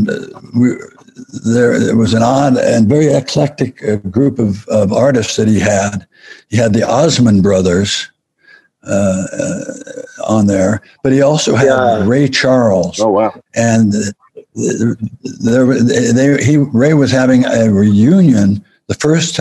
[0.54, 0.74] we,
[1.46, 5.58] there it was an odd and very eclectic uh, group of, of artists that he
[5.58, 6.06] had.
[6.50, 8.10] He had the Osmond brothers
[8.82, 9.24] uh,
[10.26, 12.06] on there, but he also had yeah.
[12.06, 13.00] Ray Charles.
[13.00, 13.40] Oh wow!
[13.54, 13.94] And
[14.54, 19.36] there, they, he Ray was having a reunion the first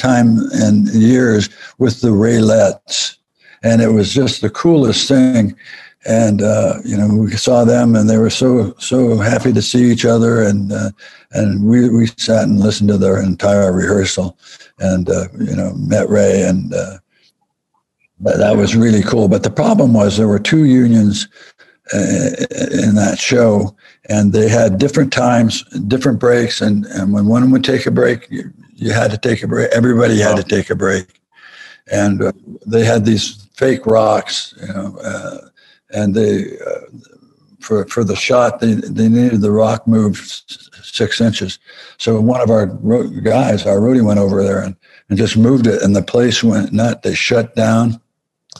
[0.00, 3.16] time in years with the Raelettes.
[3.62, 5.56] And it was just the coolest thing.
[6.04, 9.84] And, uh, you know, we saw them and they were so, so happy to see
[9.84, 10.42] each other.
[10.42, 10.90] And, uh,
[11.30, 14.36] and we, we sat and listened to their entire rehearsal
[14.80, 16.98] and, uh, you know, met Ray and, uh,
[18.22, 19.28] that was really cool.
[19.28, 21.28] But the problem was there were two unions
[21.92, 22.30] uh,
[22.70, 23.76] in that show,
[24.08, 28.30] and they had different times, different breaks, and, and when one would take a break,
[28.82, 29.70] you, had to take a break.
[29.72, 31.20] Everybody had to take a break,
[31.90, 32.32] and uh,
[32.66, 35.38] they had these fake rocks, you know, uh,
[35.90, 36.80] and they uh,
[37.60, 40.18] for for the shot they they needed the rock moved
[40.84, 41.58] six inches.
[41.98, 44.76] So one of our guys, our Rudy, went over there and,
[45.08, 47.02] and just moved it, and the place went nut.
[47.02, 48.00] They shut down.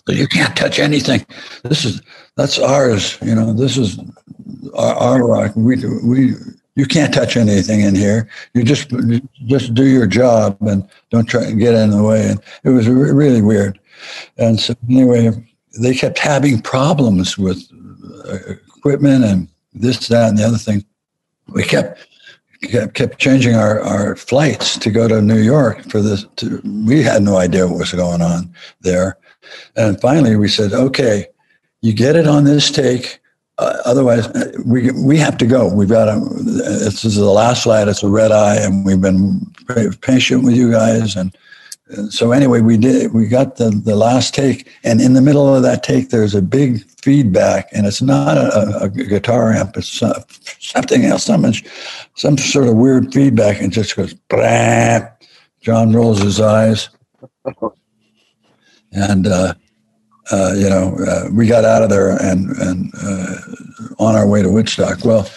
[0.08, 1.26] You can't touch anything.
[1.62, 2.00] This is
[2.36, 3.18] that's ours.
[3.20, 3.98] You know, this is
[4.74, 5.52] our, our rock.
[5.54, 6.34] We we
[6.74, 8.28] you can't touch anything in here.
[8.54, 8.90] You just
[9.46, 12.30] just do your job and don't try and get in the way.
[12.30, 13.78] And it was really weird.
[14.38, 15.30] And so anyway,
[15.80, 17.62] they kept having problems with
[18.26, 20.84] uh, equipment and this, that, and the other thing.
[21.48, 22.06] We kept
[22.62, 26.24] kept, kept changing our, our flights to go to New York for this.
[26.36, 29.18] To, we had no idea what was going on there.
[29.76, 31.26] And finally, we said, okay,
[31.80, 33.20] you get it on this take
[33.62, 34.28] uh, otherwise,
[34.64, 35.72] we we have to go.
[35.72, 36.18] We've got a.
[36.18, 37.88] This is the last flight.
[37.88, 39.40] It's a red eye, and we've been
[40.00, 41.14] patient with you guys.
[41.14, 41.36] And,
[41.88, 43.12] and so anyway, we did.
[43.12, 46.42] We got the the last take, and in the middle of that take, there's a
[46.42, 49.76] big feedback, and it's not a, a guitar amp.
[49.76, 50.02] It's
[50.58, 51.24] something else.
[51.24, 51.46] Some
[52.14, 54.14] some sort of weird feedback, and just goes.
[54.14, 55.08] Blah.
[55.60, 56.88] John rolls his eyes,
[58.92, 59.26] and.
[59.26, 59.54] Uh,
[60.30, 63.36] uh, you know, uh, we got out of there and and uh,
[63.98, 65.04] on our way to Woodstock.
[65.04, 65.28] Well,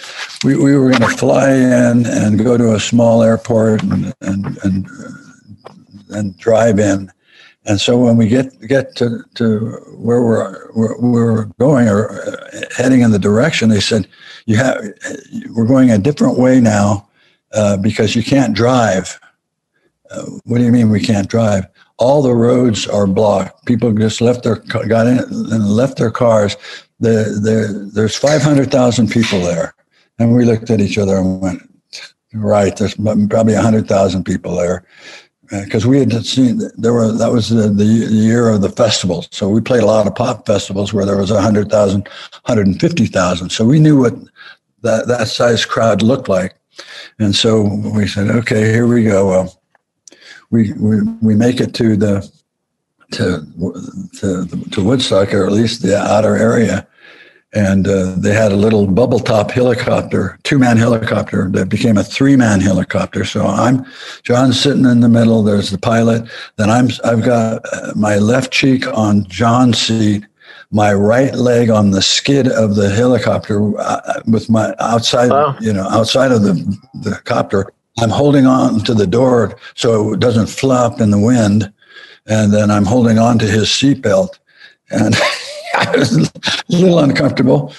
[0.44, 4.58] we, we were going to fly in and go to a small airport and and
[4.64, 5.74] and, uh,
[6.18, 7.12] and drive in.
[7.68, 12.62] And so when we get get to, to where we're where we're going or uh,
[12.78, 14.08] heading in the direction, they said
[14.46, 14.80] you have
[15.50, 17.08] we're going a different way now
[17.82, 19.20] because you can't drive.
[20.44, 21.66] what do you mean we can't drive?
[21.98, 23.66] All the roads are blocked.
[23.66, 26.58] People just left their got in and left their cars.
[27.00, 29.76] The, the, there's 500,000 people there,
[30.20, 31.62] and we looked at each other and went,
[32.36, 32.76] Right.
[32.76, 34.86] There's probably 100,000 people there
[35.50, 39.30] because uh, we had seen there were that was the, the year of the festivals.
[39.32, 43.50] So we played a lot of pop festivals where there was 100,000, 150,000.
[43.50, 44.16] So we knew what
[44.82, 46.56] that, that size crowd looked like.
[47.20, 47.62] And so
[47.96, 49.28] we said, okay, here we go.
[49.28, 49.62] Well,
[50.56, 52.32] we, we, we make it to the,
[53.12, 53.46] to,
[54.20, 56.88] to, to Woodstock, or at least the outer area
[57.56, 62.04] and uh, they had a little bubble top helicopter, two man helicopter that became a
[62.04, 63.24] three man helicopter.
[63.24, 63.86] So I'm
[64.24, 65.42] John sitting in the middle.
[65.42, 66.30] There's the pilot.
[66.58, 70.26] Then I'm I've got uh, my left cheek on John's seat,
[70.70, 75.56] my right leg on the skid of the helicopter uh, with my outside, wow.
[75.62, 76.54] you know, outside of the
[76.96, 77.72] the copter.
[78.00, 81.72] I'm holding on to the door so it doesn't flop in the wind,
[82.26, 84.40] and then I'm holding on to his seatbelt
[84.90, 85.16] and.
[85.76, 86.32] I was a
[86.70, 87.74] little uncomfortable,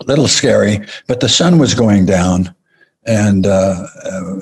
[0.00, 2.54] a little scary, but the sun was going down.
[3.06, 3.86] And uh,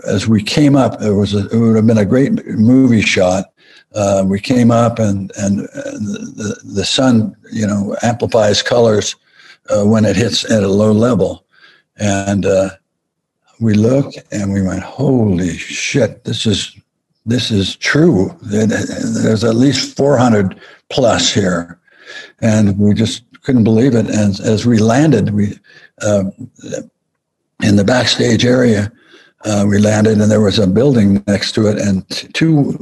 [0.07, 3.53] as we came up, it was a, it would have been a great movie shot.
[3.95, 9.17] Uh, we came up, and and, the, the sun, you know, amplifies colors
[9.69, 11.45] uh, when it hits at a low level,
[11.97, 12.71] and uh,
[13.65, 16.25] we looked and we went, "Holy shit!
[16.25, 16.77] This is
[17.27, 18.37] this is true.
[18.43, 20.61] There's at least 400
[20.91, 21.79] plus here."
[22.41, 24.09] and we just couldn't believe it.
[24.09, 25.59] And as we landed, we
[26.03, 26.25] uh,
[27.63, 28.93] in the backstage area,
[29.45, 32.75] uh, we landed, and there was a building next to it, and t- two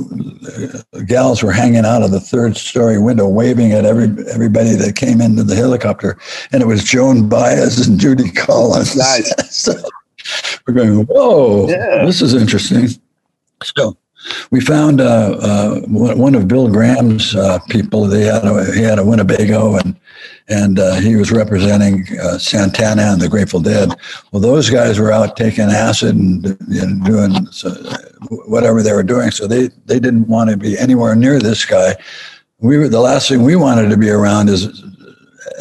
[0.95, 4.95] uh, gals were hanging out of the third story window, waving at every everybody that
[4.95, 6.19] came into the helicopter,
[6.53, 8.97] and it was Joan Baez and Judy Collins.
[8.97, 9.33] Nice.
[9.51, 9.75] so
[10.67, 12.05] we're going, whoa, yeah.
[12.05, 12.89] this is interesting.
[13.65, 13.97] So
[14.51, 18.05] we found uh, uh, one of Bill Graham's uh, people.
[18.05, 19.99] They had a, he had a Winnebago, and
[20.49, 23.91] and uh, he was representing uh, Santana and the Grateful Dead.
[24.31, 27.71] Well, those guys were out taking acid and you know, doing so,
[28.47, 29.31] whatever they were doing.
[29.31, 31.97] So they they didn't want to be anywhere near this guy.
[32.59, 34.83] We were the last thing we wanted to be around is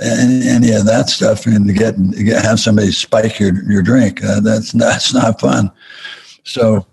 [0.02, 4.24] any, any of that stuff and to get, get have somebody spike your your drink.
[4.24, 5.72] Uh, that's that's not fun.
[6.44, 6.86] So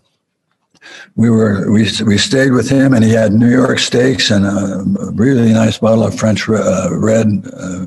[1.17, 4.85] we were we we stayed with him, and he had New York steaks and a,
[5.13, 7.27] really nice bottle of French uh, red.
[7.53, 7.87] Uh,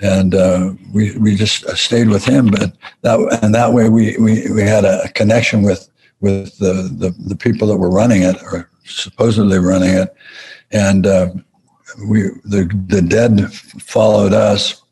[0.00, 4.50] and uh, we we just stayed with him, but that and that way we we,
[4.50, 5.88] we had a connection with
[6.20, 10.14] with the, the, the people that were running it or supposedly running it,
[10.70, 11.30] and uh,
[12.08, 14.82] we the the dead followed us.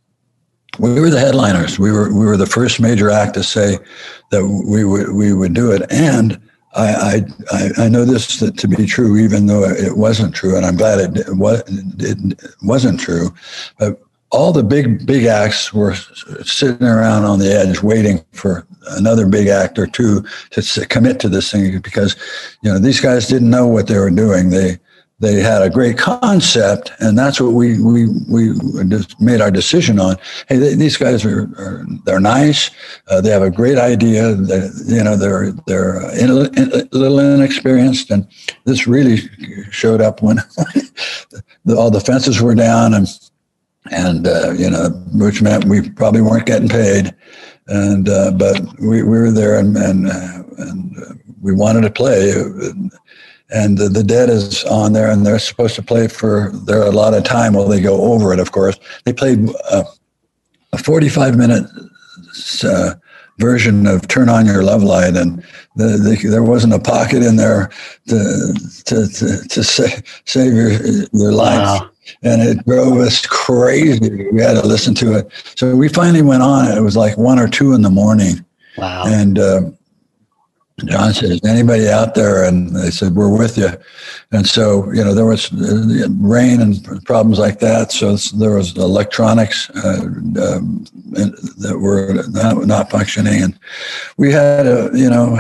[0.79, 1.79] We were the headliners.
[1.79, 3.79] We were we were the first major act to say
[4.31, 6.41] that we would we would do it, and
[6.75, 10.77] I, I, I know this to be true, even though it wasn't true, and I'm
[10.77, 13.35] glad it, it wasn't true.
[13.79, 15.95] But all the big big acts were
[16.45, 21.29] sitting around on the edge, waiting for another big act or two to commit to
[21.29, 22.17] this thing because,
[22.63, 24.51] you know, these guys didn't know what they were doing.
[24.51, 24.79] They
[25.21, 28.55] they had a great concept, and that's what we we we
[28.89, 30.17] just made our decision on.
[30.49, 32.71] Hey, they, these guys are, are, they're nice.
[33.07, 34.35] Uh, they have a great idea.
[34.35, 38.27] They, you know, they're they're in, in, a little inexperienced, and
[38.65, 39.19] this really
[39.71, 40.37] showed up when
[41.67, 43.07] the, all the fences were down, and
[43.91, 47.15] and uh, you know, which meant we probably weren't getting paid,
[47.67, 51.91] and uh, but we, we were there, and and, uh, and uh, we wanted to
[51.91, 52.33] play
[53.51, 57.15] the, the dead is on there and they're supposed to play for there a lot
[57.15, 58.79] of time while they go over it of course.
[59.05, 59.85] They played uh,
[60.73, 61.65] a 45 minute
[62.65, 62.95] uh,
[63.39, 65.43] version of turn on your love light and
[65.77, 67.71] the, the, there wasn't a pocket in there
[68.09, 70.71] to to, to, to sa- save your,
[71.13, 71.81] your life.
[71.81, 71.91] Wow.
[72.23, 74.31] and it drove us crazy.
[74.31, 75.33] We had to listen to it.
[75.55, 76.67] So we finally went on.
[76.77, 78.45] It was like one or two in the morning.
[78.77, 79.05] Wow.
[79.07, 79.71] And uh,
[80.87, 83.71] John said, "Is anybody out there?" And they said, "We're with you."
[84.33, 87.93] And so, you know, there was uh, rain and problems like that.
[87.93, 90.85] So there was electronics uh, um,
[91.59, 93.59] that were not, not, functioning, and
[94.17, 95.37] we had a, you know,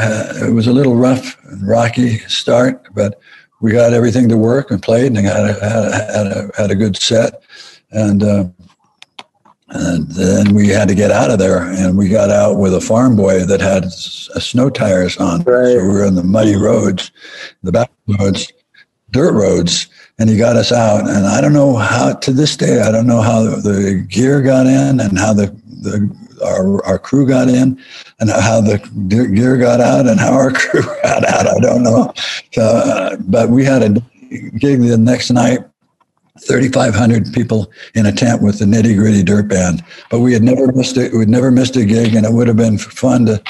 [0.47, 3.21] it was a little rough and rocky start, but
[3.61, 6.71] we got everything to work and played and had a, had a, had a, had
[6.71, 7.43] a good set,
[7.91, 8.23] and.
[8.23, 8.45] Uh,
[9.71, 12.81] and then we had to get out of there, and we got out with a
[12.81, 15.43] farm boy that had snow tires on.
[15.43, 15.75] Right.
[15.75, 17.13] So we were on the muddy roads,
[17.63, 18.53] the back roads,
[19.13, 21.09] dirt roads, and he got us out.
[21.09, 24.67] And I don't know how, to this day, I don't know how the gear got
[24.67, 26.15] in and how the, the
[26.45, 27.81] our, our crew got in
[28.19, 31.47] and how the gear got out and how our crew got out.
[31.47, 32.13] I don't know.
[32.53, 33.89] So, uh, but we had a
[34.59, 35.61] gig the next night
[36.47, 39.85] 3,500 people in a tent with the nitty gritty dirt band.
[40.11, 41.13] But we had never missed it.
[41.13, 43.43] We'd never missed a gig, and it would have been fun to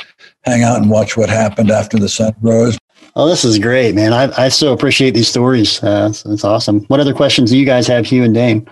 [0.45, 2.79] hang out and watch what happened after the sun rose.
[3.17, 4.13] Oh, this is great, man.
[4.13, 5.83] I, I so appreciate these stories.
[5.83, 6.85] Uh, it's, it's awesome.
[6.87, 8.67] What other questions do you guys have, Hugh and Dane?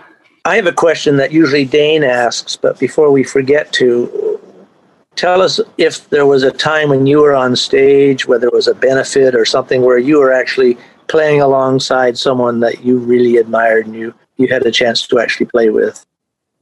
[0.45, 4.39] I have a question that usually Dane asks, but before we forget to,
[5.15, 8.67] tell us if there was a time when you were on stage, whether it was
[8.67, 10.77] a benefit or something where you were actually
[11.09, 15.47] playing alongside someone that you really admired and you, you had a chance to actually
[15.47, 16.05] play with.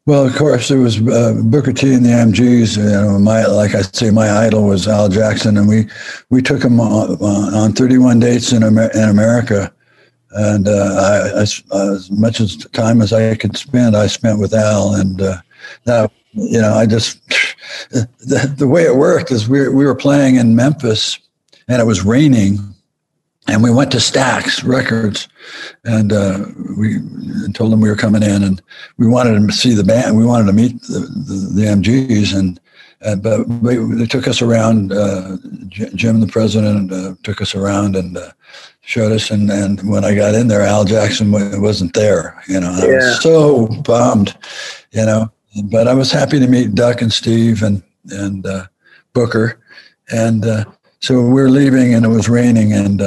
[0.07, 2.77] Well, of course, it was uh, Booker T and the MGs.
[2.77, 5.85] You know, my like I say, my idol was Al Jackson, and we
[6.29, 9.69] we took him on, on 31 dates in Amer- in America,
[10.31, 14.95] and uh, I, as much as time as I could spend, I spent with Al,
[14.95, 15.41] and uh,
[15.83, 17.19] that you know, I just
[17.89, 21.19] the, the way it worked is we we were playing in Memphis,
[21.67, 22.59] and it was raining,
[23.47, 25.27] and we went to Stax Records,
[25.85, 26.45] and uh,
[26.77, 26.97] we
[27.53, 28.61] told them we were coming in, and
[28.97, 30.17] we wanted to see the band.
[30.17, 32.59] We wanted to meet the, the, the MGs, and,
[33.01, 34.91] and but we, they took us around.
[34.91, 35.37] Uh,
[35.69, 38.31] Jim, the president, uh, took us around and uh,
[38.81, 39.31] showed us.
[39.31, 42.41] And, and when I got in there, Al Jackson wasn't there.
[42.47, 44.35] You know, I was so bummed.
[44.91, 45.31] You know,
[45.65, 48.65] but I was happy to meet Duck and Steve and and uh,
[49.13, 49.61] Booker,
[50.11, 50.65] and uh,
[50.99, 53.01] so we we're leaving, and it was raining, and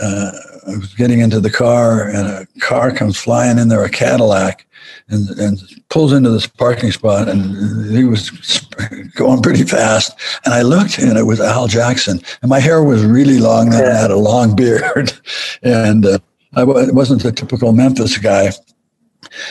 [0.00, 0.32] uh,
[0.66, 4.66] I was getting into the car, and a car comes flying in there, a Cadillac,
[5.08, 8.30] and, and pulls into this parking spot, and he was
[9.14, 10.18] going pretty fast.
[10.44, 13.76] And I looked, and it was Al Jackson, and my hair was really long, and
[13.76, 15.12] I had a long beard,
[15.62, 16.18] and uh,
[16.54, 18.50] I wasn't the typical Memphis guy.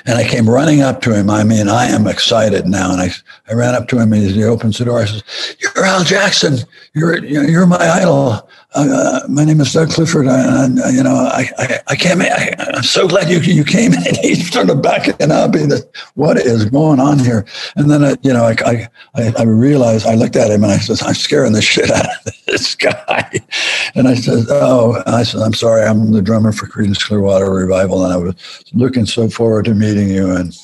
[0.05, 1.29] And I came running up to him.
[1.29, 2.91] I mean, I am excited now.
[2.91, 3.11] And I,
[3.47, 4.99] I ran up to him and he opens the door.
[4.99, 5.23] I says,
[5.59, 6.57] "You're Al Jackson.
[6.93, 8.49] You're you're my idol.
[8.75, 10.27] Uh, uh, my name is Doug Clifford.
[10.27, 12.21] Uh, and uh, you know, I, I, I came.
[12.21, 15.55] I, am so glad you you came." And he started backing up.
[15.55, 19.43] He said, "What is going on here?" And then I, you know, I, I I
[19.43, 22.75] realized I looked at him and I said, "I'm scaring the shit out of this
[22.75, 23.31] guy."
[23.95, 25.83] And I said, "Oh," I said, "I'm sorry.
[25.83, 30.09] I'm the drummer for Creedence Clearwater Revival, and I was looking so forward to meeting
[30.09, 30.55] you." And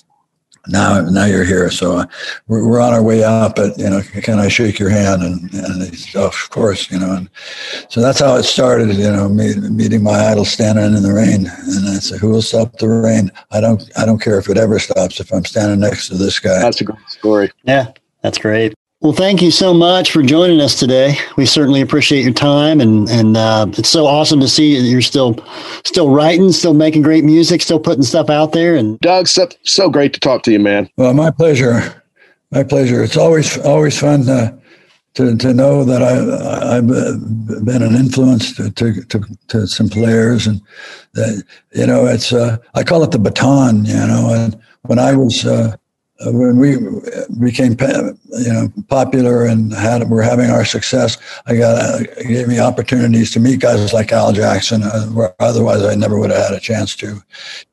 [0.67, 1.69] now now you're here.
[1.69, 2.05] So uh,
[2.47, 5.23] we're, we're on our way out but you know can i shake your hand?
[5.23, 7.29] And, and oh, of course you know and
[7.89, 11.47] so that's how it started you know me, meeting my idol standing in the rain.
[11.47, 13.31] And i said who will stop the rain?
[13.51, 16.39] I don't i don't care if it ever stops if i'm standing next to this
[16.39, 16.59] guy.
[16.59, 17.51] That's a great story.
[17.63, 17.91] Yeah
[18.21, 21.15] that's great well, thank you so much for joining us today.
[21.37, 25.37] We certainly appreciate your time, and and uh, it's so awesome to see you're still
[25.83, 28.75] still writing, still making great music, still putting stuff out there.
[28.75, 30.89] And Doug, so, so great to talk to you, man.
[30.97, 32.03] Well, my pleasure,
[32.51, 33.03] my pleasure.
[33.03, 34.57] It's always always fun to
[35.15, 36.87] to, to know that I I've
[37.65, 40.61] been an influence to to, to, to some players, and
[41.13, 41.43] that
[41.73, 43.85] you know it's uh, I call it the baton.
[43.85, 45.77] You know, and when I was uh, uh,
[46.21, 46.77] when we
[47.39, 47.75] became
[48.39, 53.31] you know popular and had were having our success, I got uh, gave me opportunities
[53.31, 56.59] to meet guys like Al Jackson, uh, where otherwise I never would have had a
[56.59, 57.21] chance to,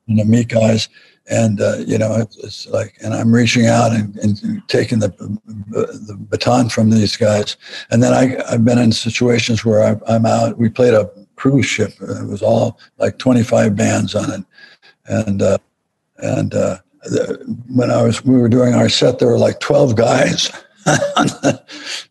[0.06, 0.88] you know, meet guys.
[1.30, 5.10] And uh, you know, it's, like, and I'm reaching out and, and taking the
[5.68, 7.56] the baton from these guys.
[7.90, 10.58] And then I I've been in situations where I, I'm out.
[10.58, 11.92] We played a cruise ship.
[12.00, 14.44] It was all like 25 bands on it,
[15.06, 15.58] and uh,
[16.18, 16.78] and uh,
[17.68, 20.50] when I was we were doing our set, there were like twelve guys
[20.86, 21.62] on the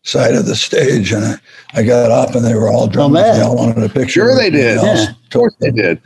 [0.02, 1.34] side of the stage, and I,
[1.74, 3.16] I got up, and they were all drunk.
[3.16, 4.20] Oh, they all wanted a picture.
[4.20, 4.80] Sure, they did.
[4.82, 5.10] Yeah.
[5.10, 6.00] Of course, they did.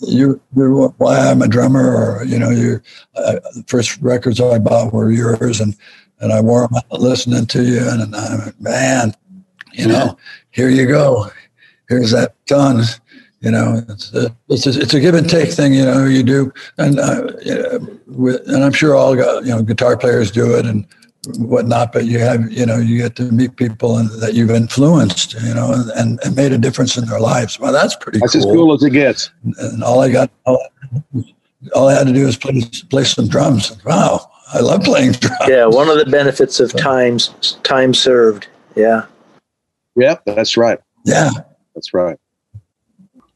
[0.00, 2.82] You, you're why I'm a drummer, or you know, you.
[3.14, 5.74] Uh, the first records I bought were yours, and
[6.20, 9.14] and I wore them out listening to you, and, and I'm man,
[9.72, 10.18] you know,
[10.50, 11.30] here you go.
[11.88, 12.84] Here's that ton
[13.46, 15.72] you know, it's a, it's a, it's a give and take thing.
[15.72, 17.28] You know, you do, and uh,
[18.08, 20.84] with, and I'm sure all you know guitar players do it and
[21.38, 21.92] whatnot.
[21.92, 25.54] But you have you know you get to meet people and, that you've influenced, you
[25.54, 27.60] know, and, and made a difference in their lives.
[27.60, 28.18] Well, that's pretty.
[28.18, 28.40] That's cool.
[28.40, 29.30] as cool as it gets.
[29.58, 30.66] And all I got, all,
[31.72, 33.80] all I had to do was play play some drums.
[33.84, 35.38] Wow, I love playing drums.
[35.46, 37.28] Yeah, one of the benefits of times
[37.62, 38.48] time served.
[38.74, 39.06] Yeah.
[39.94, 40.80] Yep, that's right.
[41.04, 41.30] Yeah,
[41.76, 42.18] that's right.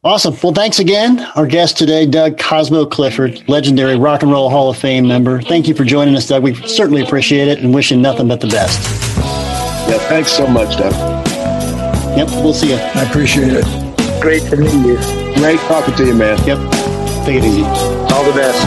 [0.03, 0.34] Awesome.
[0.42, 1.20] Well, thanks again.
[1.36, 5.42] Our guest today, Doug Cosmo Clifford, legendary Rock and Roll Hall of Fame member.
[5.42, 6.42] Thank you for joining us, Doug.
[6.42, 8.80] We certainly appreciate it and wishing nothing but the best.
[9.90, 10.94] Yeah, thanks so much, Doug.
[12.16, 12.76] Yep, we'll see you.
[12.76, 14.22] I appreciate it.
[14.22, 14.96] Great to meet you.
[15.34, 16.38] Great talking to you, man.
[16.46, 16.59] Yep.
[17.26, 17.62] Take it easy.
[17.62, 18.66] All the best.